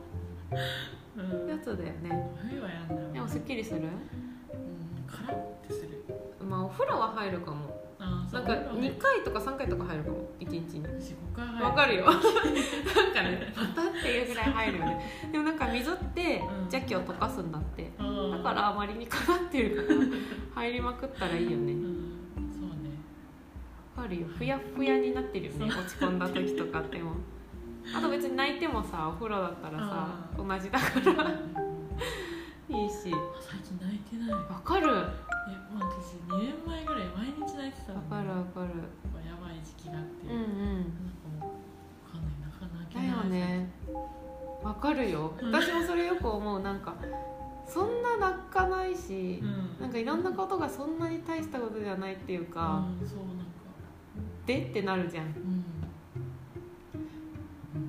[1.18, 1.50] うん。
[1.50, 2.32] やつだよね。
[2.50, 3.82] 冬はやんでもすっきりする？
[3.82, 3.90] うん
[5.08, 6.04] カラッてする。
[6.44, 7.91] まあお風呂は入るかも
[8.32, 10.88] なかうん俺は2回とか3回とか入るかも1日に。
[10.88, 11.64] 私5回入る。
[11.66, 12.06] わかるよ。
[12.10, 15.30] なんかねまたっていうぐらい入るよね。
[15.32, 16.58] でもなんか水ってうん。
[16.62, 17.92] 邪気を溶かすんだって。
[18.00, 18.38] あー。
[18.38, 20.00] だからあまりにかかってるから
[20.56, 21.74] 入りまくったらいいよね。
[21.74, 22.18] うん。
[22.52, 22.92] そうね。
[23.96, 24.28] わかるよ。
[24.28, 27.12] ふやふやになってるよね落ち込んだ時とかっても。
[27.96, 31.32] あと別に泣いてもさお風呂だったらさあ同じだから。
[32.70, 32.96] いいし。
[33.42, 34.32] 最近泣いてない。
[34.32, 34.88] わかる。
[34.88, 35.14] わ
[35.48, 38.02] えもう私2年前ぐらい毎日泣いてたの。
[38.02, 38.70] かるわかる。
[39.26, 40.46] やばい時期があって、うんうん。
[40.78, 41.52] なんかもうわ
[42.12, 42.32] かんない。
[42.42, 43.70] なかなかだよね。
[44.64, 45.34] わかるよ。
[45.42, 45.52] うん。
[45.52, 46.60] 私もそれよく思う。
[46.62, 46.96] なんか
[47.66, 49.82] そんな泣かないしうん。
[49.82, 53.44] なんかいろんなことがそんなに大したことじゃないっていうか、うん、そうなんか。
[54.46, 54.66] で？
[54.66, 55.26] ってなるじゃん。
[55.26, 55.30] う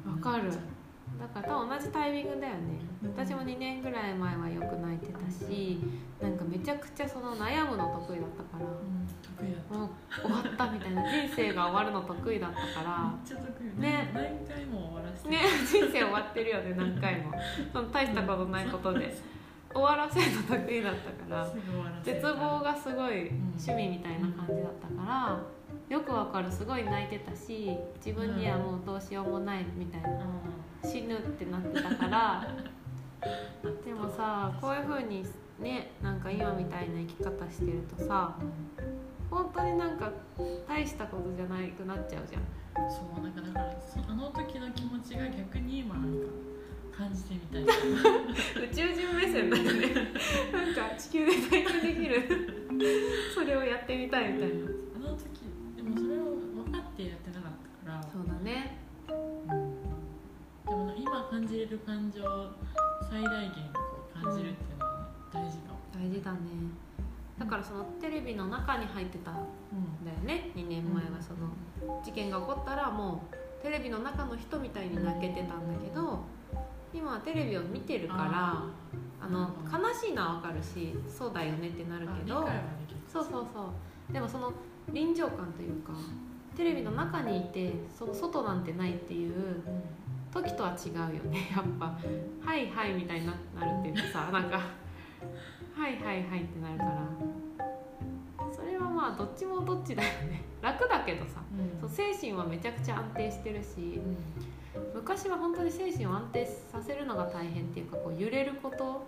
[0.08, 0.12] ん。
[0.12, 0.50] わかる。
[0.50, 2.80] だから多分同じタイミングだよね。
[2.86, 5.80] うん私も2年ぐらい前はよく泣いてたし
[6.20, 9.02] なんかめちゃくちゃその悩むの得意だったからううん
[9.36, 9.76] 得意だった。
[9.76, 9.90] もう
[10.22, 13.10] 終わったみたいな人生が終わるの得意だったから。
[13.10, 14.10] めっちゃ得意ね。
[14.14, 15.30] 何回も終わらせて。
[15.30, 17.32] ね人生終わってるよね何回も。
[17.72, 19.16] その大したことないことで。
[19.74, 21.54] 終わらせるの得意だったから。
[22.04, 25.40] 絶望がすごい趣味みたいな感じだったから
[25.88, 26.52] よくわかる。
[26.52, 30.08] すごい泣いてたし自分にはもうどうしようもないみたいな。
[30.84, 32.46] 死ぬってなってたから
[33.84, 35.24] でもさこういう風に
[35.60, 38.36] ねなんか今みたいな生き方してるとさ
[39.30, 40.10] 本当になんか
[40.68, 42.42] 大したことじゃなくなっちゃうじゃん。
[42.90, 46.26] そうなんかだからそあの時の気持ちが逆に今なんか
[46.96, 49.94] 感じてみたい 宇宙人目線だよね。
[50.52, 52.22] なんか地球で体験できる。
[53.34, 54.54] それをやってみたいみたいな。
[54.96, 56.24] あの時でもそれを
[56.64, 57.52] 分かってやってなかっ
[57.84, 58.02] たから。
[58.02, 58.78] そうだね。
[60.66, 62.50] でも今感じれる感情を
[63.12, 66.38] 最大限こう感じるっていうのは、ね大事かも、大事だね。
[67.38, 69.34] だからそのテレビの中に入ってたん
[70.02, 70.50] だよね。
[70.56, 76.20] 2年前はその事件が起こったらもうテレビの中の人みたいに泣けてたんだけど
[76.94, 78.64] 今はテレビを見てるから
[79.20, 82.48] あの悲しいのは分かるしそうだよねってなるけど
[83.06, 83.72] そうそうそ
[84.10, 84.12] う。
[84.12, 84.52] でもその
[84.90, 85.92] 臨場感というか
[86.56, 89.38] テレビの中にいてその外なんてないっていうう
[89.70, 89.82] ん
[90.32, 91.50] 時とは違うよね。
[91.54, 91.86] やっぱ
[92.44, 94.58] 「はいはい」みたいにななるっていうかさなんか
[95.76, 96.92] 「はいはいはい」ってなるから。
[98.50, 100.42] それはままあどっちもどっちだよね。
[100.62, 101.80] 楽だけどさうん。
[101.80, 104.00] そう精神はめちゃくちゃ安定してるし
[104.94, 109.06] 昔は本当に精神を安定させるのが大変っていうかこう揺れること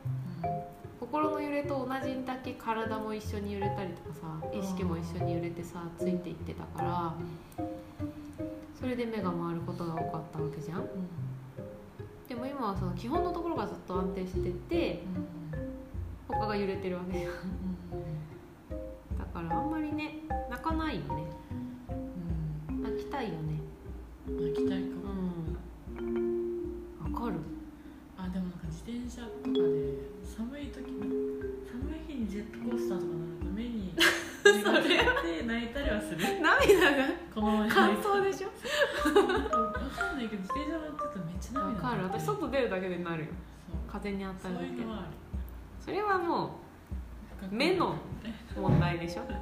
[1.01, 7.15] 心の揺れと同じだけ体も一緒に揺れたりとかさ意識も一緒に揺れてさついていってたから
[8.85, 10.87] それで目が回ることが多かったわけじゃん。
[12.29, 15.03] でも今はその基本のところがずっと安定してて
[16.29, 17.33] 他が揺れてるわけじゃん。
[19.19, 20.17] だからあんまりね
[20.51, 21.25] 泣かないよね。
[22.69, 23.59] 泣きたいよね。
[24.29, 24.97] 泣きたいか。
[24.97, 25.15] も
[26.01, 27.15] うん。
[27.15, 27.37] わかる？
[28.19, 31.07] あでもなんか自転車とかで寒い時の
[31.65, 33.34] 寒い日にジェットコースターとか乗る
[34.45, 36.19] 目が出て泣いたりはする。
[36.41, 38.49] 涙がこのまま乾燥でしょ？
[38.49, 38.53] わ
[39.73, 42.03] かんないけど自転車乗ってるとめっちゃわ涙かる。
[42.05, 43.29] 私外出るだけでなるよ。
[43.91, 44.69] 風に当たそうるだけ。
[44.69, 45.07] いうのはある。
[45.81, 46.49] それはもう
[47.55, 47.97] 目の
[48.57, 49.23] 問題でしょ？
[49.23, 49.33] そう。
[49.33, 49.39] 感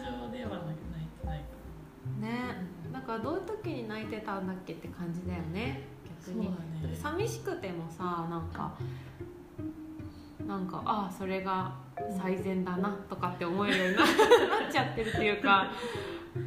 [0.00, 1.38] 情では泣いてない。
[1.38, 1.42] か
[2.20, 2.28] ね
[2.92, 5.82] だからどういう時に泣いてたんだっけって感じだよね。
[6.26, 6.46] 逆に。
[6.48, 6.56] ね。
[6.94, 8.74] 寂しくてもさなんか
[10.46, 11.72] なんかああそれが
[12.18, 15.70] 最善だなとかって思えるようにななっちゃってるっていうか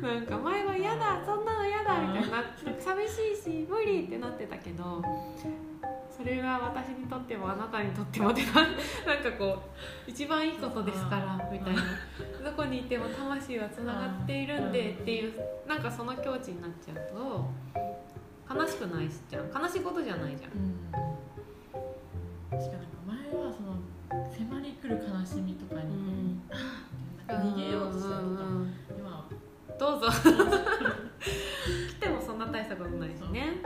[0.02, 2.44] なんか前は嫌だそんなの嫌だみたいな
[2.80, 5.02] 寂しいし無理ってなってたけど
[6.16, 8.54] それが私にとってもあなたにとってもってな
[9.14, 11.82] なんかこう一番いいことですからみたいな。
[12.44, 15.34] どこにいても魂はつながっているんでっていう
[15.66, 19.50] なんかその境地になっちゃうと悲しくないしじゃん。
[19.50, 20.52] 悲しいことじゃないじゃん。
[22.52, 23.03] 確かになん
[24.84, 26.42] 来る悲しみとかに、
[27.26, 29.26] なんか逃げようとしてたけど、うんうん今は。
[29.80, 30.08] どうぞ。
[30.12, 33.20] 来てもそんな大したことないしね。
[33.24, 33.62] そうね。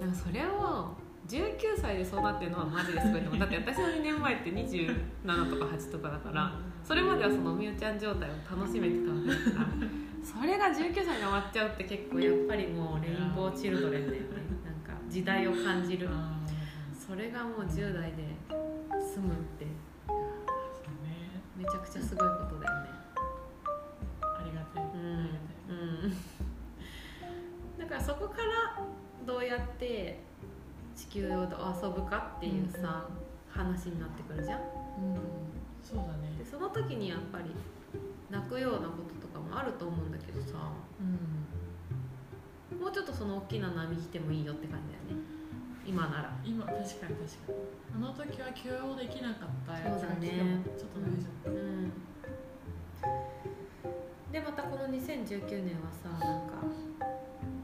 [0.00, 0.96] でもそれを
[1.28, 6.52] 19歳でそうなってるのはマジですごいと思うだって私の2年前って27とか8とかだから
[6.82, 9.66] それまではそのみゆちゃん状態を楽しめてたわけだから
[10.24, 14.28] それが19歳に終わっちゃうって結構やっぱりもうレインボーチルドレンだよね。
[14.64, 16.08] なんか時代を感じる。
[16.10, 16.38] あ
[17.08, 18.36] それがもう10代で
[19.00, 19.32] 済む
[21.70, 22.88] ちゃくちゃすごいことだよね。
[24.22, 25.38] ありがたい、うん。
[25.68, 25.74] う
[26.08, 26.16] ん。
[27.78, 28.82] だからそこから
[29.26, 30.20] どうやって
[30.96, 33.06] 地球を遊ぶかっていうさ、
[33.50, 34.60] 話になってくるじゃん。
[34.60, 34.66] うん。
[35.82, 36.32] そうだね。
[36.38, 37.44] でその時にやっぱり
[38.30, 42.80] 泣くようなこととかもあると思うんだけどさうん。
[42.80, 45.37] もうちょっとその大きな波来てもいいよって感じだよね
[45.88, 46.36] 今なら。
[46.44, 47.08] 今確かに確か
[47.48, 47.56] に。
[47.96, 51.50] あの時は許容できなかったやつが来ちょっと大丈夫。
[51.50, 51.92] うん。
[54.30, 56.60] でまたこの2019年はさなんか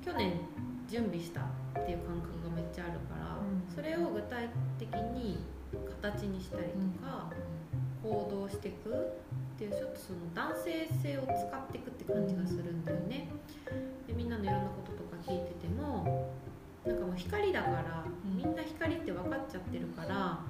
[0.03, 0.41] 去年
[0.89, 3.69] 準備したっていう感覚がめっちゃあるから、うん。
[3.69, 5.45] それを具体的に
[6.01, 7.31] 形にしたりとか、
[8.03, 13.29] 行動していくっていうちょっとその男性性を使っていくって感じがするんだよね。
[14.07, 16.33] でみんなのいろんなこととか聞いてても
[16.87, 18.37] なんかもう光だからうん。
[18.37, 20.41] みんな光って分かっちゃってるから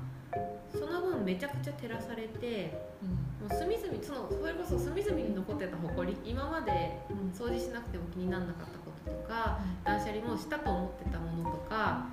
[0.73, 3.49] その分めちゃくちゃ照らされてうん。
[3.49, 7.31] もう隅々そのそれこそ隅々に残ってた埃今までうん。
[7.31, 12.07] 掃除しなくても気にならなかったこととか断捨離もしたと思ってたものとか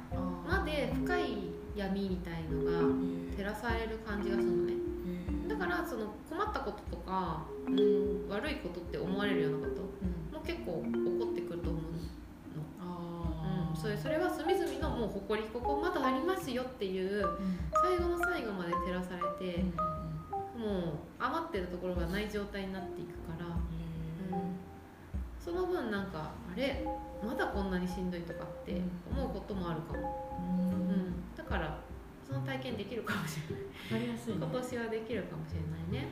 [0.47, 2.79] まで深い闇みたいのが
[3.37, 4.73] 照らされる感じがするのね。
[5.47, 9.81] だからその困ったこととか、うん、悪いことって思われるようなこと
[10.37, 11.30] も結構起こっ
[13.83, 17.25] の、うん、それそれは隅々のもう誇りここまだありますよっていう
[17.81, 19.63] 最後の最後まで照らされて、
[20.57, 23.49] もう余ってるところがない状態になっていくから、う
[24.41, 24.55] ん、
[25.43, 26.85] その分なんかあれ
[27.25, 30.41] まだこんなにしんどいとかって思うこともあるかも、う
[30.93, 31.79] ん、だから
[32.27, 34.07] その体験できるかもしれない。
[34.07, 34.17] ね。
[34.27, 36.09] 今年はできるかもしれないね。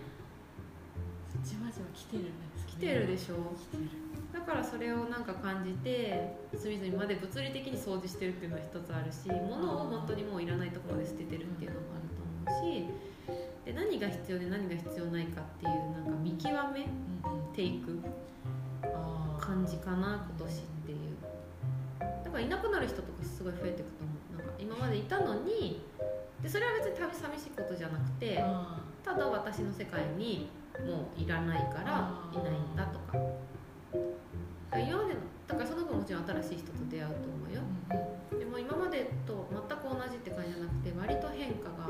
[1.43, 2.29] じわじわ来てるね。
[2.67, 3.35] 来てるでしょ。
[3.55, 3.83] 来てる
[4.33, 12.85] だからそれをなんか感じて隅々まで物理的に掃除してるっていうのは一つあるし物を本当にもういらないところまで捨ててるっていうのもあると思うし
[13.65, 16.85] で何が必要で何が必要ないかっていうなんか見極め
[17.55, 17.99] ていく
[19.39, 20.97] 感じかな今年っていう。
[21.99, 24.37] だからいなくなる人とかすごい増えていくと思う。
[24.37, 25.81] なんか今までいたのに
[26.41, 30.49] でそれは別に寂寂しいことじゃなくてあただ私の世界に
[30.85, 32.98] もういらないからいないんだと
[36.29, 37.61] 新しい人と出会うと思うよ。
[37.89, 41.89] ーでも今までと全く同じって感じじゃなくて割と変化が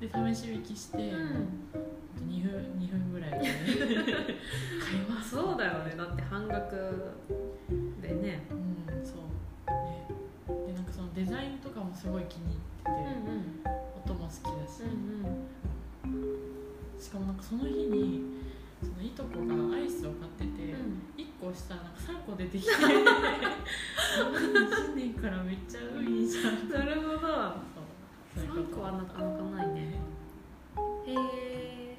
[0.00, 1.58] で試し引きして、うん。
[2.28, 3.36] 2分2分ぐらいで。
[3.38, 7.14] 買いますそうだよねだって半額
[8.00, 8.46] でね。
[8.50, 9.16] うんそう。
[9.66, 10.06] ね。
[10.66, 13.70] でなんかそのデザインとかもすごい気に入ってて、
[14.04, 14.82] 音も好きだし、
[17.04, 18.22] しかもなんかその日に
[18.82, 20.74] そのいとこがアイスを買ってて、
[21.16, 22.70] 1個押したらなんか3個出てきて。
[22.70, 22.78] 新
[24.96, 25.82] 年からめっちゃい
[26.24, 26.68] いじゃん。
[26.68, 27.18] なるほど。
[27.18, 27.22] そう。
[28.34, 28.76] そういう3こと。
[28.76, 29.98] 個はなかなかないね。
[31.06, 31.96] へえ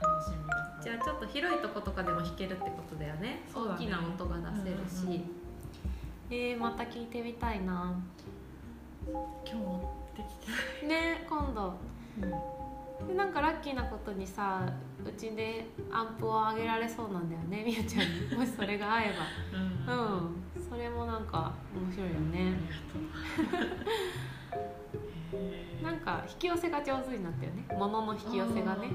[0.00, 3.20] 楽しみだじゃあちょっと広いとことかでも弾けるってことだよね。
[3.20, 3.42] ね。
[3.54, 5.12] 大きな音が出せるし、うん。
[6.30, 7.94] えー、また聞いてみたいな。
[9.06, 10.36] 今日持ってき
[10.80, 10.86] て。
[10.86, 11.74] ね今度。
[12.22, 12.53] うん
[13.08, 14.66] でなんかラッキーなことにさ
[15.04, 18.36] うちでアンプを上げられそうなんだよねみゆちゃんに。
[18.36, 19.14] もしそれが合え
[19.52, 19.86] うん。
[19.86, 20.42] ばうん。
[20.70, 22.58] それもなんか面白いよあねりが
[25.82, 27.66] となんか引き寄せが上手になったよね。
[27.76, 28.88] 物の引き寄せがね。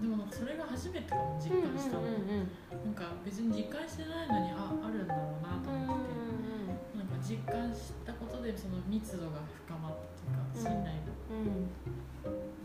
[0.00, 2.84] でもなんかそれが初めてかも実うんうん感したの、うんうん。
[2.84, 10.90] なんか別に実感してないのにああるんだろうなとうんうん思って、なんか実感したことでその密度が深まったというか信頼が、
[11.30, 11.68] うん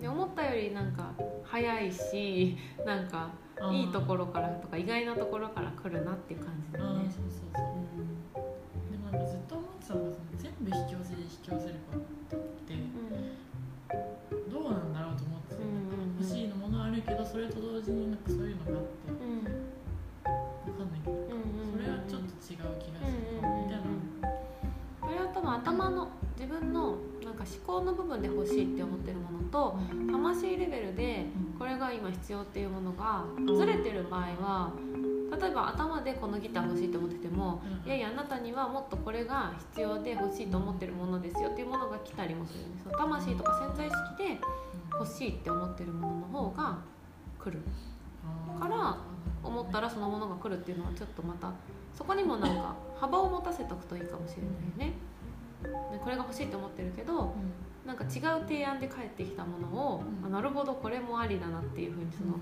[0.03, 1.13] で思ったよりなんか
[1.45, 3.29] 早いしなんか
[3.71, 8.43] いいところからとか意外なところから来るなっていう感じだよねそうそうそう。
[8.91, 12.03] でもなんかずっと思ってたのが全部引き寄せで引き寄せるかっ
[12.67, 12.73] て。
[12.73, 19.07] うんどうなんだろうと思ってた、うん欲しいのものあるけどそれと同時になんかそういうのがあって。
[19.07, 21.15] うんわかんないけど。
[21.15, 23.87] うんそれはちょっと違う気がするみたいな。
[24.99, 26.97] これは多分頭の自分の
[27.33, 29.75] なんか思考の部分で欲しいって思ってるものと
[30.11, 31.25] 魂レベルで
[31.57, 33.25] これが今必要っていうものが
[33.57, 34.71] ずれてる場合は
[35.41, 37.87] 例えば頭でこのギター欲しいと思っててもうん。
[37.87, 42.91] いやいやあなたにはもっとこれが必要で欲しいと思ってるものですよっていうものが来たりもするんですよ。
[42.95, 44.39] 魂とか潜在意識で
[44.91, 46.77] 欲しいって思ってるものの方が
[47.43, 47.63] 来る。
[48.59, 48.97] から
[49.43, 51.51] 思ったらそのものが来るっていうのはちょっとまた
[51.97, 54.93] そこにもなんか幅を持たせとくといいかもしれないね。
[54.93, 55.12] で
[56.03, 57.33] これが欲しいと思ってるけど
[57.85, 58.09] なんか違う
[58.47, 60.25] 提案で返ってきたものを、うん。
[60.25, 62.35] あなるほどこれもありだなっていうふうにその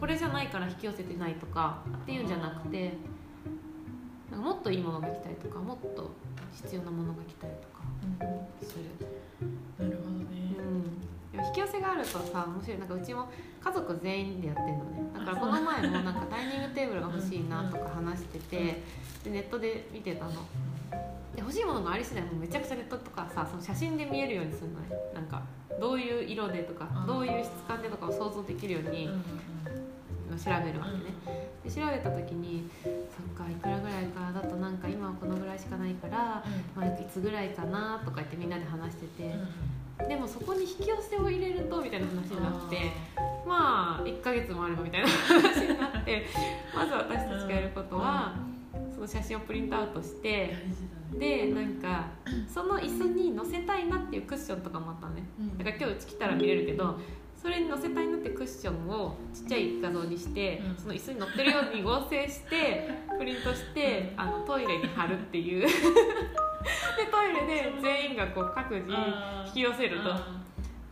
[0.00, 2.94] これじゃないから引き寄せてないとかっていうんじゃなくて
[4.30, 6.10] なんかもっといいものが来たりとかもっと
[6.52, 7.84] 必要なものが来たりとか
[8.62, 8.84] する、
[9.78, 10.26] なるほどね。
[11.34, 12.78] うん、引き寄せがあるとさ面白い。
[12.78, 13.28] なんかうちも
[13.62, 15.02] 家族全員でやってんのね。
[15.14, 18.82] だからこの前もなんかダイニングテーブルが欲しいなとか話してて
[19.24, 20.32] でネットで見てたの
[21.34, 24.88] で欲しいものがあり次第もうめちゃくちゃネットとかさその写真で見えるようにするのね。
[25.14, 25.42] なんか
[25.80, 29.08] どういう色でとかどういう質感でとかを想像できるように
[30.36, 31.48] 調べるわけね。
[31.64, 36.44] で調べた時にそっかいくらぐらいかだとなんか今はこのぐらいしかないから、
[36.76, 39.34] まあ、いつぐらいかなとか言ってみんなで話してて。
[40.08, 42.90] でもそこに引き寄せを入れるとみたいな話になって
[43.46, 46.26] まあ1ヶ月もあればみたいな話になって
[46.74, 48.34] まず私たちがやることは
[48.92, 50.56] その写真をプリントアウトして
[51.18, 52.06] でなんか
[52.48, 55.24] その椅子に載せたいなっていうクッションとかもあったのね。
[55.58, 56.98] だから今日うち来たら見れるけど
[57.42, 60.76] それに載せたいなってクッションをちっちゃい画像にして、うん。
[60.76, 62.88] その椅子に乗ってるように合成して
[63.18, 65.66] プリントしてあのトイレに貼るっていう。
[65.66, 65.68] で
[67.10, 68.86] トイレで全員がこう各自
[69.46, 70.42] 引き寄せると。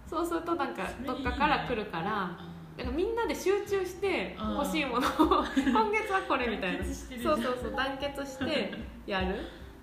[0.08, 2.36] そうするとなんかどっかから来るから
[2.76, 6.84] なんかみんなで集中して欲しいものを 今月はこれみたいな。
[6.84, 8.74] そうそうそう団結して
[9.06, 9.36] やる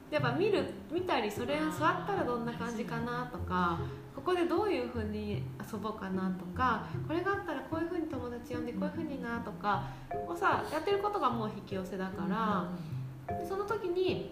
[0.09, 3.79] やっぱ見る見たりそれ座ったらどんな感じかなとか
[4.15, 9.83] ここでどういうふうに遊ぼうかなとかこれがあったらこういうふうに友達呼んでこういうふうになとか
[10.27, 14.31] もうさやってることがもう引き寄せだからでその時に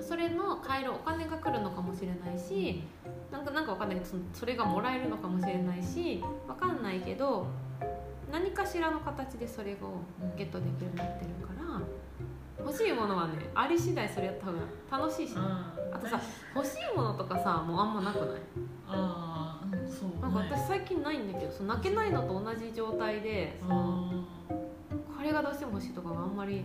[0.00, 2.82] それの買えるお金が来るのかもしれないし
[3.30, 7.46] なんかなんかわかんないけどそれがもらえるのかもしれないしわかんないけど
[8.30, 9.76] 何かしらの形でそれを
[10.36, 11.80] ゲットできるようになってるから
[12.66, 14.58] 欲しいものはねあり次第それやった方が
[14.98, 15.40] 楽しいしね、
[15.92, 16.20] あとさ
[16.54, 18.28] 欲しいものとかさもうあんまなくない？
[18.88, 24.24] ああうんそうなんか私最近ないんだけどその泣けないのと同じ状態でその
[25.16, 26.64] これがどうしても欲しいとかがあんまり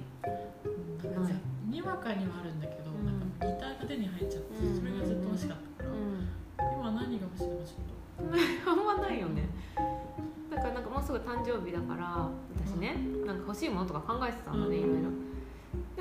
[1.04, 1.34] なんかさ
[1.70, 3.06] にわかにはあるんだけど、うん。
[3.06, 4.78] なんかギターが手に入っちゃって、うん。
[4.78, 6.80] それがずっと欲しかったから、うん。
[6.80, 8.28] 今何が欲しいのかちょっ
[8.68, 9.50] あんまないよね。
[10.52, 15.10] だからなんかもうすぐ誕生日だから私ねなんか欲しいものとか考えてたのねいろいろ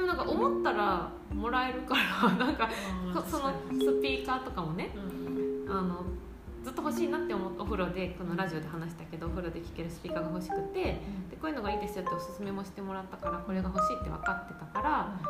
[0.00, 2.70] でもなんか思ったらもらえるからなんか
[3.12, 5.70] とそそのスピーカーとかもねうん。
[5.70, 6.04] あの
[6.64, 11.00] ずっと欲しいなって思お風呂でこのラジオで話したけどお風呂で聴けるスピーカーが欲しくてで
[11.40, 15.20] こういうのがいいですよっておすすめもしてもらったからこれが欲しいって分かってたから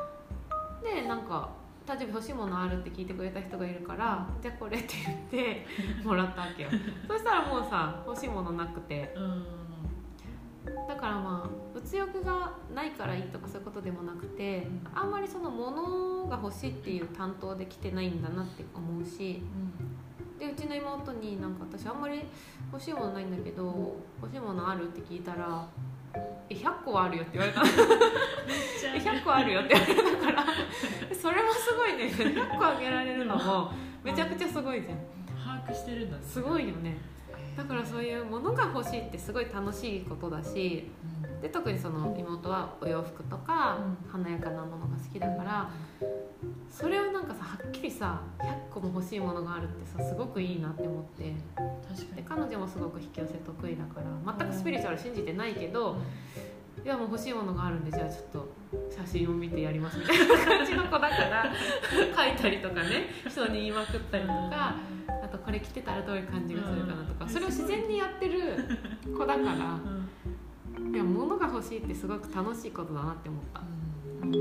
[0.83, 1.51] でなんか
[1.87, 5.67] 誕生日欲しいものあるって聞いてくれた人がいるからじゃあこれって言って
[6.03, 6.71] もらったわけよ。
[7.07, 9.60] そしたらもうさ欲しいものなくてうん
[10.89, 19.43] だからまあ物欲がないからいいとかそういうことでもなくてあんまりその物が欲しいっていう担当で来てないんだなって思うし
[20.39, 22.25] でうちの妹になんか私あんまり
[22.73, 25.67] 欲しいものないんだけど欲しいものあるって聞いたら
[26.49, 27.61] 「え100個はあるよ」って言われた。
[27.63, 27.67] の
[28.97, 30.45] え100個あるよって言われたから
[31.15, 32.07] それもすごいね。
[32.07, 33.71] 100個あげられるのも
[34.03, 34.99] めちゃくちゃすごいじゃん。
[35.39, 36.23] 把握してるんだね。
[36.25, 36.99] すごいよね
[37.61, 40.89] だからそういうものが欲しいってすごい楽しいことだし
[41.43, 43.79] で特にその妹はお洋服とか
[44.11, 45.71] 華やかなものが好きだから
[46.71, 51.25] それをなんかさはっきりさ100個も欲しいものがあるってさすごくいいなって思って。
[51.25, 51.35] で
[51.87, 52.23] 確かに。
[52.23, 55.99] 彼女もすごく引き寄せ得意だから全くスピリチュアル信じてないけど
[56.83, 58.49] いやもう欲しいものがあるんでじゃあちょっと
[58.91, 61.53] 写真を見てやりますみたいな感じの子だから
[61.95, 64.77] 書いたりとかね人に言いまくったりとか
[65.45, 68.57] これ着てたらどういう感じがするかなとかそれを自然にやってる
[69.17, 69.81] 子だから
[70.79, 70.95] うん。
[70.95, 73.61] いや物が欲しいってすごく楽しいことだなって思った。
[73.61, 73.65] あ
[74.23, 74.33] うん。
[74.33, 74.39] 確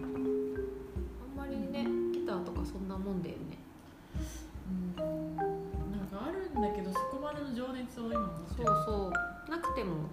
[0.00, 0.24] かに。
[0.24, 0.56] ん
[1.36, 3.58] まりねギターとかそんなもんだよね。
[4.98, 5.36] うん。
[5.36, 8.66] なんかあるんだけどそこまでの情熱を今持ってる。
[8.66, 9.12] そうそ
[9.48, 9.50] う。
[9.50, 10.08] なくても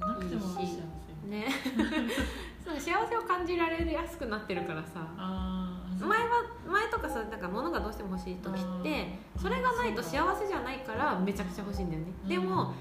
[0.00, 0.78] なくても幸いいし。
[1.24, 1.48] せね。
[2.64, 5.06] そう幸せを感じられやすくなってるからさ。
[5.16, 12.74] ああ前は前とかさなんか物がどうしても欲しい時ってそれがないと幸せじゃないからめちゃくちゃ欲しいんだよね、でも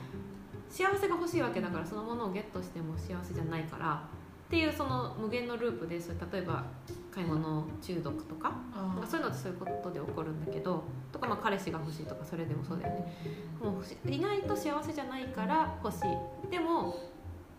[0.70, 4.04] 幸せが欲しいわけだからそのものをゲットしても幸せじゃないから
[4.48, 6.66] っていうその無限のループでそれ例えば
[7.12, 13.14] 買い物中毒とかあなんかそういうのってそういうことで起こるんだけどとかまあ彼氏が欲しいとかそれでもそうだよね。
[13.62, 16.52] もういないと幸せじゃないから欲しい。
[16.52, 16.96] でも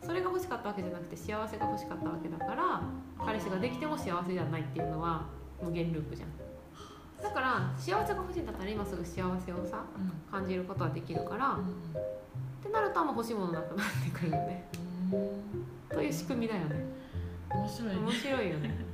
[0.02, 2.82] それが欲しかったわけじゃなくて幸せが欲しかったわけだから
[3.18, 5.26] 彼氏ができても幸せじゃないっていうのは
[5.62, 6.28] 無限ループじゃん。
[7.22, 14.68] だから幸せが欲しいんだったら今すぐ幸せをさうん感じることはできるからうってなるとあんま欲しいものなくなってくるよね。
[15.92, 15.94] ん。
[15.94, 16.76] という仕組みだよね。
[17.50, 17.94] 面白い。
[17.94, 17.98] ね。
[17.98, 18.88] 面白いよね。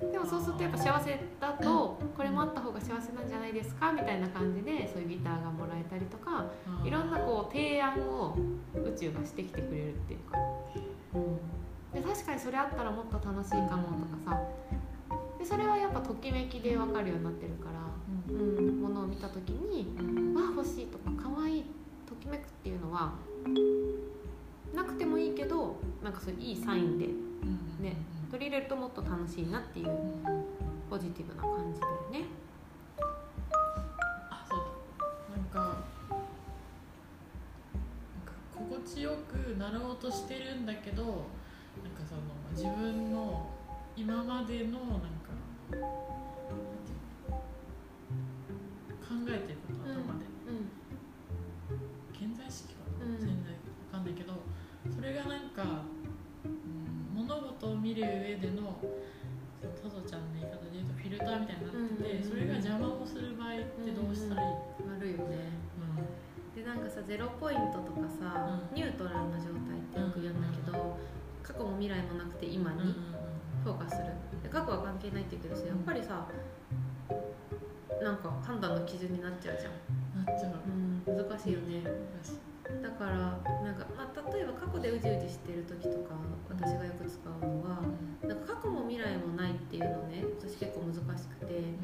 [0.00, 6.46] でもそうするとやっぱ幸せだとこれもあった方が幸せなんじゃないですかみたいな感じでそういうギターがもらえたりとか
[6.84, 8.34] いろんなこう提案を
[8.74, 10.38] 宇宙がしてきてくれるっていうか、
[11.92, 13.76] で確かにそれあったらもっと楽しいかもとか
[14.24, 14.40] さ
[15.40, 17.80] でそれはやっぱときめきで分かるようになってるから、
[18.28, 18.58] うん。
[18.58, 20.34] うん、ものを見た時にうん。
[20.34, 21.64] わあ欲しいとか可愛い
[22.06, 23.14] ときめくっていうのは
[24.74, 27.82] なくてもいいけどなんかそういういいサインでうん。
[27.82, 27.96] ね
[28.30, 29.88] 取り入れるともっと楽しいなっていう
[30.90, 32.26] ポジティブな感じだよね。
[34.30, 34.60] あそう。
[35.54, 35.82] だなんか
[38.54, 41.24] 心地よくなろうとしてるんだけどなんか
[42.06, 42.20] その
[42.52, 43.48] 自分の
[43.96, 45.19] 今までのなん
[45.70, 45.78] 考
[49.28, 50.70] えてること頭で、うん。
[52.18, 53.18] 健在意識かな、うん。
[53.18, 53.54] 全然
[53.92, 54.34] わかんないけど
[54.94, 55.84] それがなんか、
[56.44, 58.80] うん、物事を見る上での
[59.76, 64.56] そのトドちゃんの言い方で言うとフィルターみたいになってて、うんそれが邪魔をする場合ってどうしたらいい、
[64.88, 65.52] 悪いよね。
[65.76, 66.56] うん。
[66.56, 68.76] でなんかさゼロポイントとかさ、うん。
[68.76, 70.96] ニュートラルな状態ってよく言うんだけど、
[71.42, 72.80] 過去も未来もなくて今に？
[72.80, 73.19] フォー
[73.74, 74.08] カスする。
[74.42, 76.26] で過去は関係ないって言うけどさやっぱりさ
[78.00, 80.56] なんか判断の基準になっちゃうじゃん、なっちゃう。
[80.64, 81.84] うん、難しいよね。
[82.22, 82.40] 私
[82.78, 83.16] だから
[83.64, 86.14] なんか、まあ、例えば過去でうじうじしてる時とか
[86.48, 87.82] 私がよく使うのは
[88.22, 91.74] なんか過去も未来もないっていうのね私結構難しくて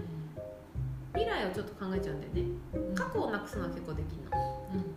[1.17, 2.45] 未来をちょっと考えちゃうんだよね。
[2.95, 4.37] 過去をなくすのは結構できるの。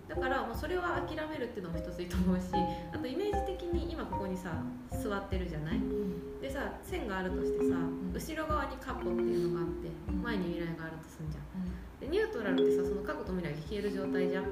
[0.09, 2.47] だからもうそれは諦めるっていうのも一ついいと思うし
[2.91, 4.51] あとイメージ的に今ここにさ
[4.91, 5.79] 座ってるじゃない？
[6.41, 7.77] でさ線があるとしてさ
[8.11, 11.63] 後ろ側に過去っていうのがあって前に未来があるとすんじゃん。
[12.01, 14.45] でニュートラルってさその過去と未来が消える状態じゃん。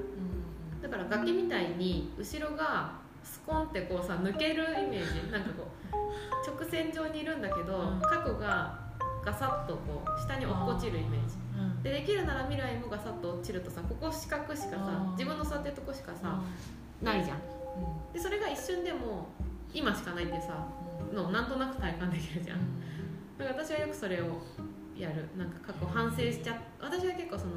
[0.82, 2.94] だから崖みたいに後ろが
[3.24, 5.32] スコンってこうさ抜けるイメージ。
[5.32, 8.02] なんかこう直線上にいるんだけど、うん。
[8.02, 8.80] 過去が
[9.26, 11.36] ガサッとこう下に落っこちるイメージ。
[11.36, 11.47] うん
[11.84, 16.42] でできるなら未来もガサッと落ちるとさここ四角しかさ自分の座ってるとこしかさ
[17.02, 17.38] ないじゃん。
[18.14, 19.30] でそれが一瞬でも
[19.74, 20.68] 今しかないってさ
[21.14, 22.60] のなんとなく体感できるじゃん。
[23.38, 24.42] だから私はよくそれを
[24.98, 25.30] やる。
[25.38, 27.54] なんか過去反省しちゃ私は結構その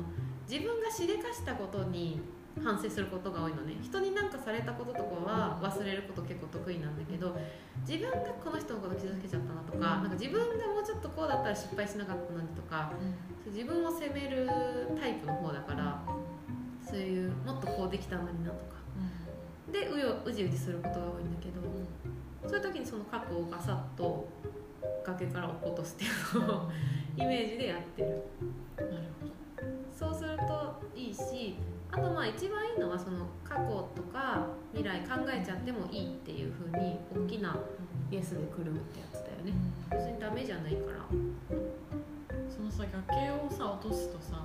[0.48, 2.20] 自分がしでかしたことに
[2.62, 3.76] 反省することが多いのね。
[3.82, 7.36] 人に何かされたこととかは忘れること結構得意なんだけど
[7.86, 12.92] 自分がこの人のこと傷つけちゃったなとかなんか自分がもうちょっとこうだったら失敗しなかったのにとか
[13.46, 14.48] 自分を責める
[15.00, 16.02] タイプの方だから
[16.82, 18.80] そういうもっとこうできたのになとか。
[19.70, 21.60] でうようじうじすることが多いんだけど
[22.48, 24.28] そういう時にその過去をガサッと
[25.06, 26.08] 崖から落っことすってい
[26.42, 26.70] うのを
[27.16, 28.08] イメージでやってる。
[28.76, 29.04] なる
[29.96, 31.56] そうするといいし
[31.92, 37.56] あとまあ一番いいのはその過去とか未来考えちゃってもいいっていうふうに大きな
[38.10, 39.52] イエスでくるむってやつだよね。
[39.90, 40.98] 別にダメじゃないから。
[42.48, 44.44] そのさ崖をさ落とすとさ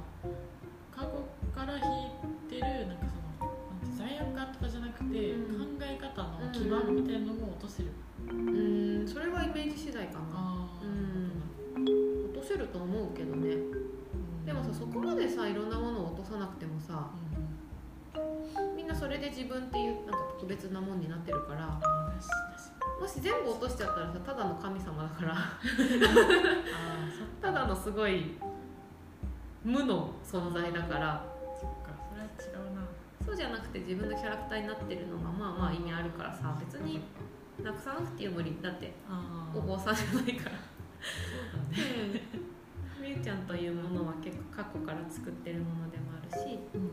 [0.92, 1.08] 過去
[1.54, 5.78] から引いてるなんかそのなんて罪悪感とかじゃなくて、うん。
[5.78, 7.90] 考え方の基盤みたいなのも落とせる、
[8.28, 9.08] うーん。
[9.08, 10.68] それはイメージ次第かな。
[11.74, 13.56] 落とせると思うけどね。
[14.46, 17.10] でもさそこまでさいろんなものを落とさなくてもさ
[18.76, 21.68] みんなそれで自分っていうなんか特別なもんになってるから
[23.00, 25.34] もし全部落としちゃったらさただの神様だから。
[25.34, 25.60] あ
[27.42, 28.38] ただのすごい
[29.64, 31.26] 無の存在だから。
[31.60, 32.82] そっかそれは違うな。
[33.26, 37.02] そうじゃなくて自分のキャラクターになってるのがまあまあ意味あるからさ別に
[37.64, 38.58] なくさなくていい無理。
[38.62, 38.94] だって
[39.54, 40.56] お坊さんじゃないから。
[40.56, 40.62] そ
[41.76, 42.22] うだね。
[43.02, 46.90] みゆちゃんというものは結構過去から作ってるものでもあるしうん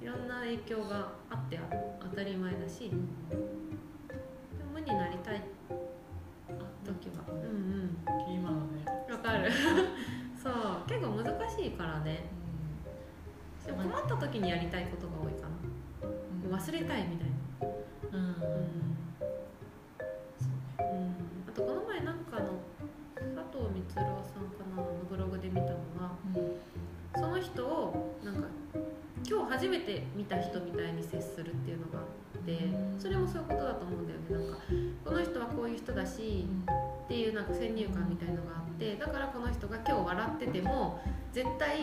[0.00, 1.58] いろんな影響があって
[2.00, 3.02] 当たり前だしでも
[4.74, 5.42] 無になりたい。
[6.86, 7.24] 時は。
[7.28, 8.32] うんうん。
[8.32, 8.84] 今のね。
[9.10, 9.50] わかる。
[10.40, 10.52] そう。
[10.86, 12.24] 結構難しいからね。
[13.64, 16.56] でも困った時にやりたいことが多いかな。
[16.56, 17.68] 忘れたいみたいな。
[18.12, 18.36] うん、うん、うん、
[20.38, 20.82] そう。
[20.82, 22.60] ねうん、あとこの前なんかの
[23.16, 25.68] 佐藤光郎さんかなのブログで見たの
[25.98, 26.16] は
[27.16, 28.46] その人をなんか
[29.24, 32.02] 今日初めて見た人みたいに接するっていうのがあ
[32.38, 32.58] って
[32.98, 34.46] それもそういうことだと思うんだよね。
[34.46, 34.62] なんか
[35.04, 36.46] この人はこういう人だし
[37.04, 41.00] っていうなんか先入観みたいのがあってだからこの人が今日笑ってても
[41.32, 41.80] 絶対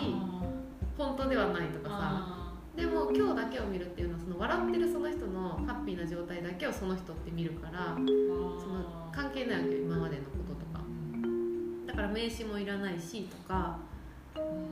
[0.98, 1.98] 本当ではないとかさ。
[2.00, 2.44] あ
[2.76, 8.60] でも今日だけを見るっていうのはその笑ってるその人のハッピーな状態だけをその人って見るからー。
[8.60, 10.84] その関係ないわけよ今までのこととか。
[11.86, 13.78] だから名刺もいらないしとか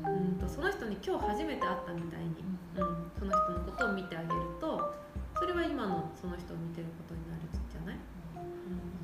[0.05, 2.43] うんとその人に今日初めて会ったみたいに、
[2.78, 4.93] うん、その人のことを見てあげると
[5.38, 7.41] それは今のその人を見てることになる
[7.72, 7.97] じゃない、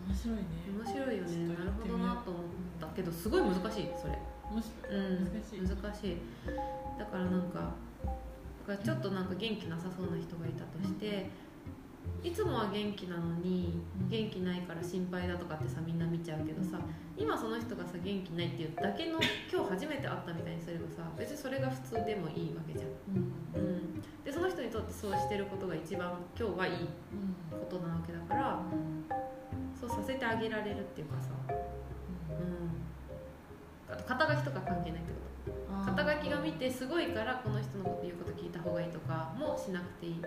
[0.07, 0.43] 面白いね。
[0.69, 1.57] 面白いよね。
[1.57, 2.43] なるほどなと思っ
[2.79, 4.19] たけどすごい難しいそれ。
[4.51, 4.95] 面白い。
[4.95, 5.61] うん難しい。
[5.61, 6.17] 難しい。
[6.99, 7.73] だからなんか
[8.83, 11.29] ちょっとなんか元気なさそうな人がいたとして
[12.23, 16.79] いつもは元気なのに元気ないから心配だとかってさみんな見ちゃうけどさ
[17.15, 19.19] 今その人がさ元気ないっていうだけの
[19.51, 23.63] 今日初めて会ったみたいにすればさ別にそれが普通でもいいわけじゃん、うん。
[23.63, 26.87] うん、でその人にとってそうしてることが一番今日はいい
[27.51, 28.59] ことなわけだから
[29.79, 32.81] そうさせてあげられるっていうかさ、うん、
[33.87, 40.21] 肩書きとか関係ないってこと肩書きが見てすごいからこの人のこと言うこと聞いた方がいいとかもしなくていい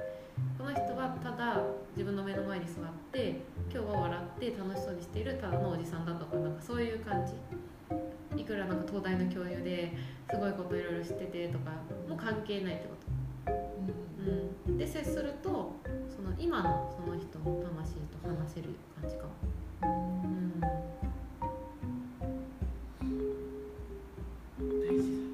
[0.57, 1.61] この人はただ
[1.97, 3.43] 自分の目の前に座って
[3.73, 7.33] 今日は笑って楽しそうにしているただのおじさんだとかなんかそういう感じ。
[8.37, 9.93] いくらなんか東大の教諭で
[10.31, 11.73] すごいこといろいろ知っててとか
[12.09, 12.95] も関係ないってこ
[13.47, 13.53] と、
[14.69, 15.75] うん、で接すると
[16.09, 19.31] その今のその人の魂と話せる感じかも、
[19.83, 20.61] うん、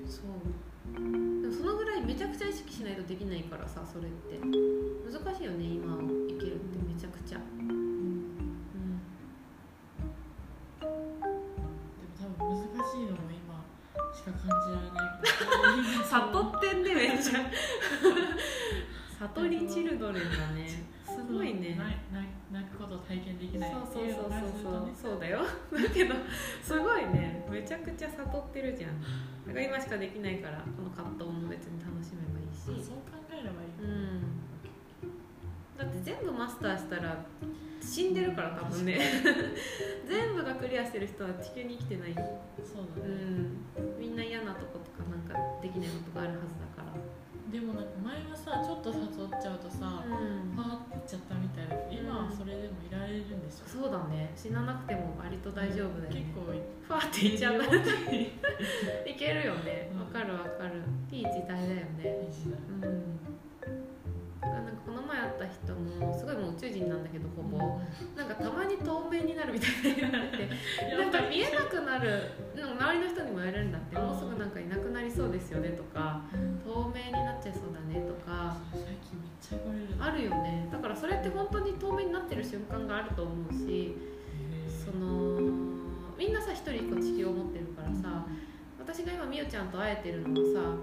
[0.08, 0.34] そう。
[1.42, 4.38] でもそのぐらいめちゃくちゃ意識しないとできないからさそれって。
[5.06, 7.74] 難しいよね今を生きるってめちゃくちゃ、うん、で
[10.84, 13.64] も多分難しいのも今
[14.14, 16.04] しか感じられない。
[16.04, 17.40] 悟ってんねめっちゃ。
[19.18, 20.84] 悟りチルドレンだね。
[21.06, 21.74] すごいね。
[21.76, 24.94] ないない泣くことを体験できないってそうそうそういうのがするとね。
[24.94, 25.40] そうそうだよ。
[25.74, 26.14] だけど
[26.62, 27.44] すごいね。
[27.50, 29.00] めちゃくちゃ悟ってるじゃん。
[29.00, 32.66] だから今しかできないからこの葛藤も別に楽しめばいいし。
[32.84, 34.20] そう考えればいい、うん。
[35.76, 37.24] だって全部マスターしたら
[37.80, 39.00] 死んでるから多分ね。
[40.06, 43.98] 全部がクリアしてる人は地球に生きてないそうだうね、ん。
[43.98, 46.94] みんな嫌なとことかなんかできないことがあるはずだから。
[47.50, 50.15] ででもなんか前はさちょっと誘っちゃうとさ、うん
[54.46, 56.22] 死ななくても割と大丈夫だよね。
[56.22, 57.58] 結構ファーっていっちゃう。
[57.58, 59.90] いいけるよね。
[59.92, 60.00] うん。
[60.00, 60.86] わかるわかる。
[61.10, 61.66] いい時代だよ
[61.98, 62.30] ね。
[62.70, 63.18] うん。
[64.40, 67.58] なんかこの前会った人もすごいもう宇宙人なんだけどほぼ、
[68.14, 73.98] なんかたまに透明になるみたいな なんか見えなくなるなんか周りの人にも言われるんだって。
[73.98, 76.22] もうすぐなんかいなくなりそうですよねとか。
[76.62, 78.56] 透明になっちゃいそうだねとか。
[78.70, 79.88] 最近めっちゃ言われる。
[79.98, 80.68] あるよね。
[80.70, 84.15] だからそれって本当に透明になってる瞬間があると思うし
[84.86, 85.40] その
[86.16, 88.24] みんなさ一人一個地球を持ってるからさ
[88.78, 90.78] 私が今みゆちゃんと会えてるのはさ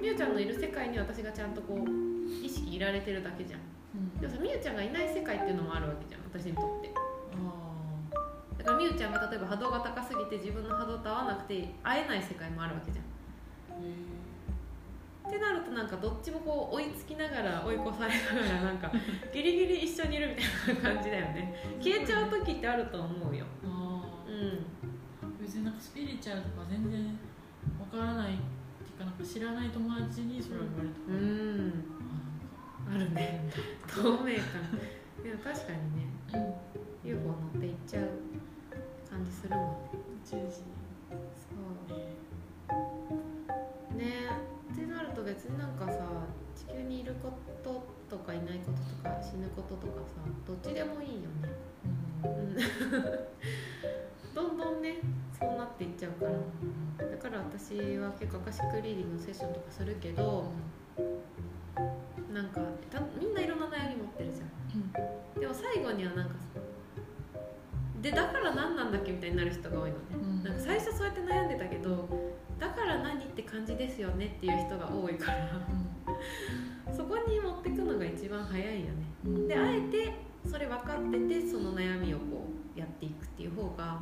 [0.00, 3.60] みゆちゃんのいる世界に私がちゃんとこう意識いられてるだけじゃん。
[4.20, 6.90] でもさみゆちゃんがいない世界っていうのもあるわけじゃん私にとって。
[8.58, 13.04] だからみゆちゃんが例えば波動が高すぎて自分の波動と合わなくて会えない世界もあるわけじゃん
[15.26, 18.90] ってなるとなんかどっちもこう追いつきながら追い越されながらなんか
[19.32, 21.54] ギリギリ一緒にいるみたいな感じだよね。
[21.80, 23.46] 消えちゃう時ってあると思うよ。
[23.62, 24.66] うん。
[25.40, 27.18] 別になんかスピリチュアルとか全然
[27.78, 28.42] わからないって
[28.92, 30.94] いうかなんか知らない友達にそれを言われた。
[30.94, 32.00] から、うん
[32.92, 33.50] あるね。
[33.86, 34.32] 透明感。
[34.32, 34.32] い
[35.28, 36.06] や確かにね。
[36.34, 37.08] うん。
[37.10, 38.08] UFO 乗っていっちゃう
[39.08, 39.76] 感じするもんね。
[40.24, 41.54] 宇宙人そ
[43.94, 43.96] う。
[43.96, 44.49] ねね
[45.20, 46.00] と別になんかさ
[46.56, 47.30] 地球にいるこ
[47.62, 50.14] ととかいないこととか死ぬこととかさ
[50.46, 51.48] どっちでもいいよね。
[52.24, 52.56] うん。
[54.34, 54.98] どんどんね
[55.38, 57.06] そうなっていっちゃうから。
[57.06, 60.44] だから私は結構アカシックリーディングのセッションとかするけど
[62.32, 62.60] なんか
[62.90, 65.40] たみんないろんな悩み持ってるじゃん。
[65.40, 66.34] でも最後にはなんか
[68.00, 70.42] でだから何なんだっけみたいになる人が多いのね、うん。
[70.42, 72.08] なんか最初そうやって悩んでたけど
[73.50, 75.48] 感じですよねっていう人が多いから。
[76.94, 78.92] そこに持ってくのが一番早いよね。
[79.24, 79.48] うん。
[79.48, 80.12] であえて
[80.48, 84.00] それ分かっててその悩みをこうやっていくっていう方が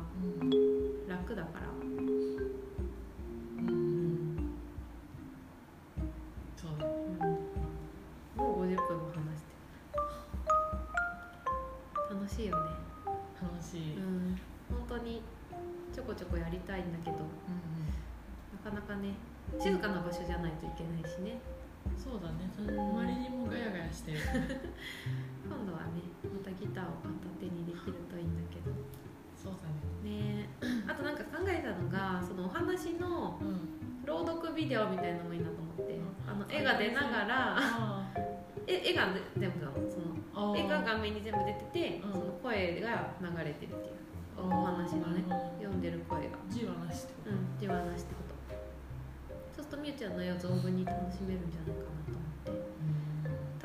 [1.07, 1.88] 楽だから
[26.29, 27.09] またギターを片
[27.39, 28.71] 手にできるといいんだけど。
[29.35, 29.69] そうだ
[30.03, 30.45] ね。
[30.45, 30.49] ね。
[30.87, 35.95] あとなんか考えたのがそのお話のうん朗読ビデオみたいなのもいいなと思って。
[35.95, 36.13] うん。
[36.27, 38.11] あの絵が出ながらあ
[38.67, 39.59] 絵絵が全部
[39.89, 42.13] そのあ絵が画面に全部出ててうん。
[42.13, 43.99] その声が流れてるっていう。
[44.37, 45.23] おお話のね
[45.59, 46.37] 読んでる声が。
[46.49, 47.29] 字はなしってこと。
[47.31, 48.29] うん字はなしってこと。
[49.55, 51.88] そうするとみゆちゃんの絵を存分に楽しめるんじゃないか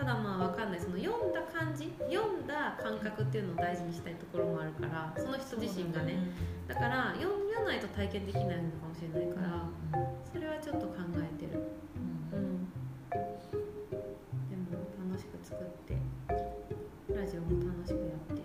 [0.05, 0.81] ただまあわかんない。
[0.81, 6.29] その読んだ感じ読んだ感覚っていうのを大事にしたいところもあるからその人自身がね。
[6.69, 9.65] だから読ん読ないと体験できないのかもしれないから
[10.31, 11.57] それはちょっと考えてる。
[12.33, 12.69] うん。
[13.17, 14.77] でも
[15.09, 15.97] 楽しく作って
[17.09, 18.45] ラジオも楽しくやって。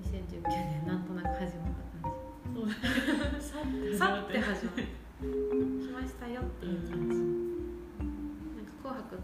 [0.00, 2.16] 2019年なんとなく始まった感
[3.92, 3.98] じ。
[3.98, 5.04] さ って始まる。
[5.20, 7.03] 来ましたよっていう感じ。
[7.03, 7.03] なんか「紅白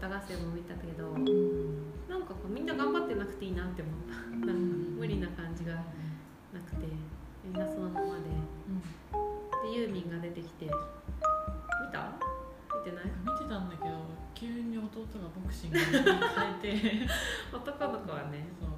[0.01, 1.13] 歌合戦」も見たけど
[2.09, 4.15] なんかこうみんな頑張ってなくていいなって思った。
[4.45, 4.65] なんか
[4.97, 6.87] 無理な感じがなくて
[7.45, 8.21] みんなそのままで。
[9.69, 10.71] でユーミンが出てきて見
[11.91, 12.17] た？
[12.83, 13.05] 見てない？
[13.05, 13.95] 見てたんだけど
[14.33, 16.01] 急に弟がボクシングに変え
[17.05, 17.07] て。
[17.53, 18.47] 男の子はね。
[18.59, 18.69] そう。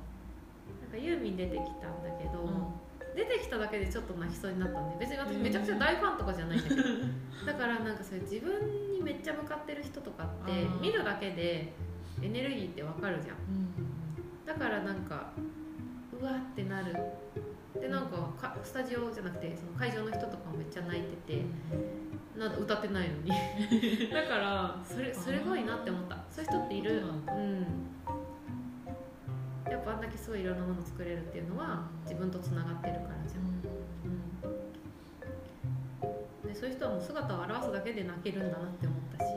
[0.81, 2.82] なんかユーミン出てきたんだけど、うん
[3.15, 6.83] 出てきただけでちょっと泣きそうになったんで別に私めちゃくちゃ大ファンとかじゃないんだけど、
[7.45, 10.51] だからなんかそれ自分にめっちゃ向かってる人とかって
[10.81, 11.73] 見るだけで
[12.21, 13.37] エネルギーってわかるじゃん。
[14.45, 15.31] だからなんか
[16.19, 16.95] うわってなる。
[17.79, 21.45] でなんかかスタジオじゃなくてその会場の人とかもめっちゃ泣いてて
[22.37, 23.29] な歌ってないのに。
[24.11, 26.23] だからそれすごいなって思った。
[26.29, 27.03] そういう人っている。
[27.27, 27.92] うん
[29.73, 33.49] やっぱあんだけすごいいろんなもの作れるっていうのは自分とつながってるからじゃん、
[36.45, 39.33] うん、でそういう人はもう姿を現すだけで泣けるんだなって思ったし。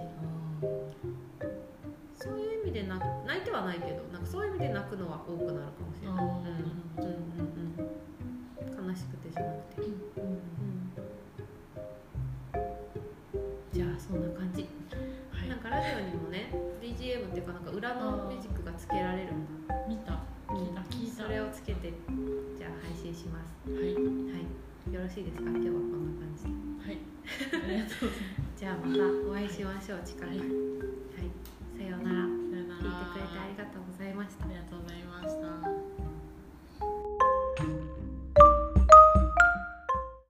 [2.18, 6.66] そういう意味で泣泣いてはないけどなんかそういう意味で泣くのは多くなるかもしれない、うん、うん。
[6.96, 7.16] うん。
[8.80, 8.88] うん。
[8.88, 9.94] 悲しくてじゃなくて、うん。
[13.72, 14.66] じゃあそんな感じ。
[15.30, 15.48] はい。
[15.48, 19.55] なんかラジオにもね BGM っていうかなんか裏のミュージックがつけられるんだ
[21.26, 21.92] それをつけて
[22.56, 23.68] じゃあ配信します。
[23.68, 25.50] はい、はい、よろしいですか？
[25.50, 26.50] 今日はこんな感じで。
[26.86, 26.98] はい。
[27.02, 28.54] ありがとうございます。
[28.56, 30.48] じゃあまたお会いしましょう近く、はい、はい、
[31.78, 32.26] さようなら。
[32.26, 34.44] 聞いてくれてありがとうございました。
[34.44, 35.95] ありがとうございました。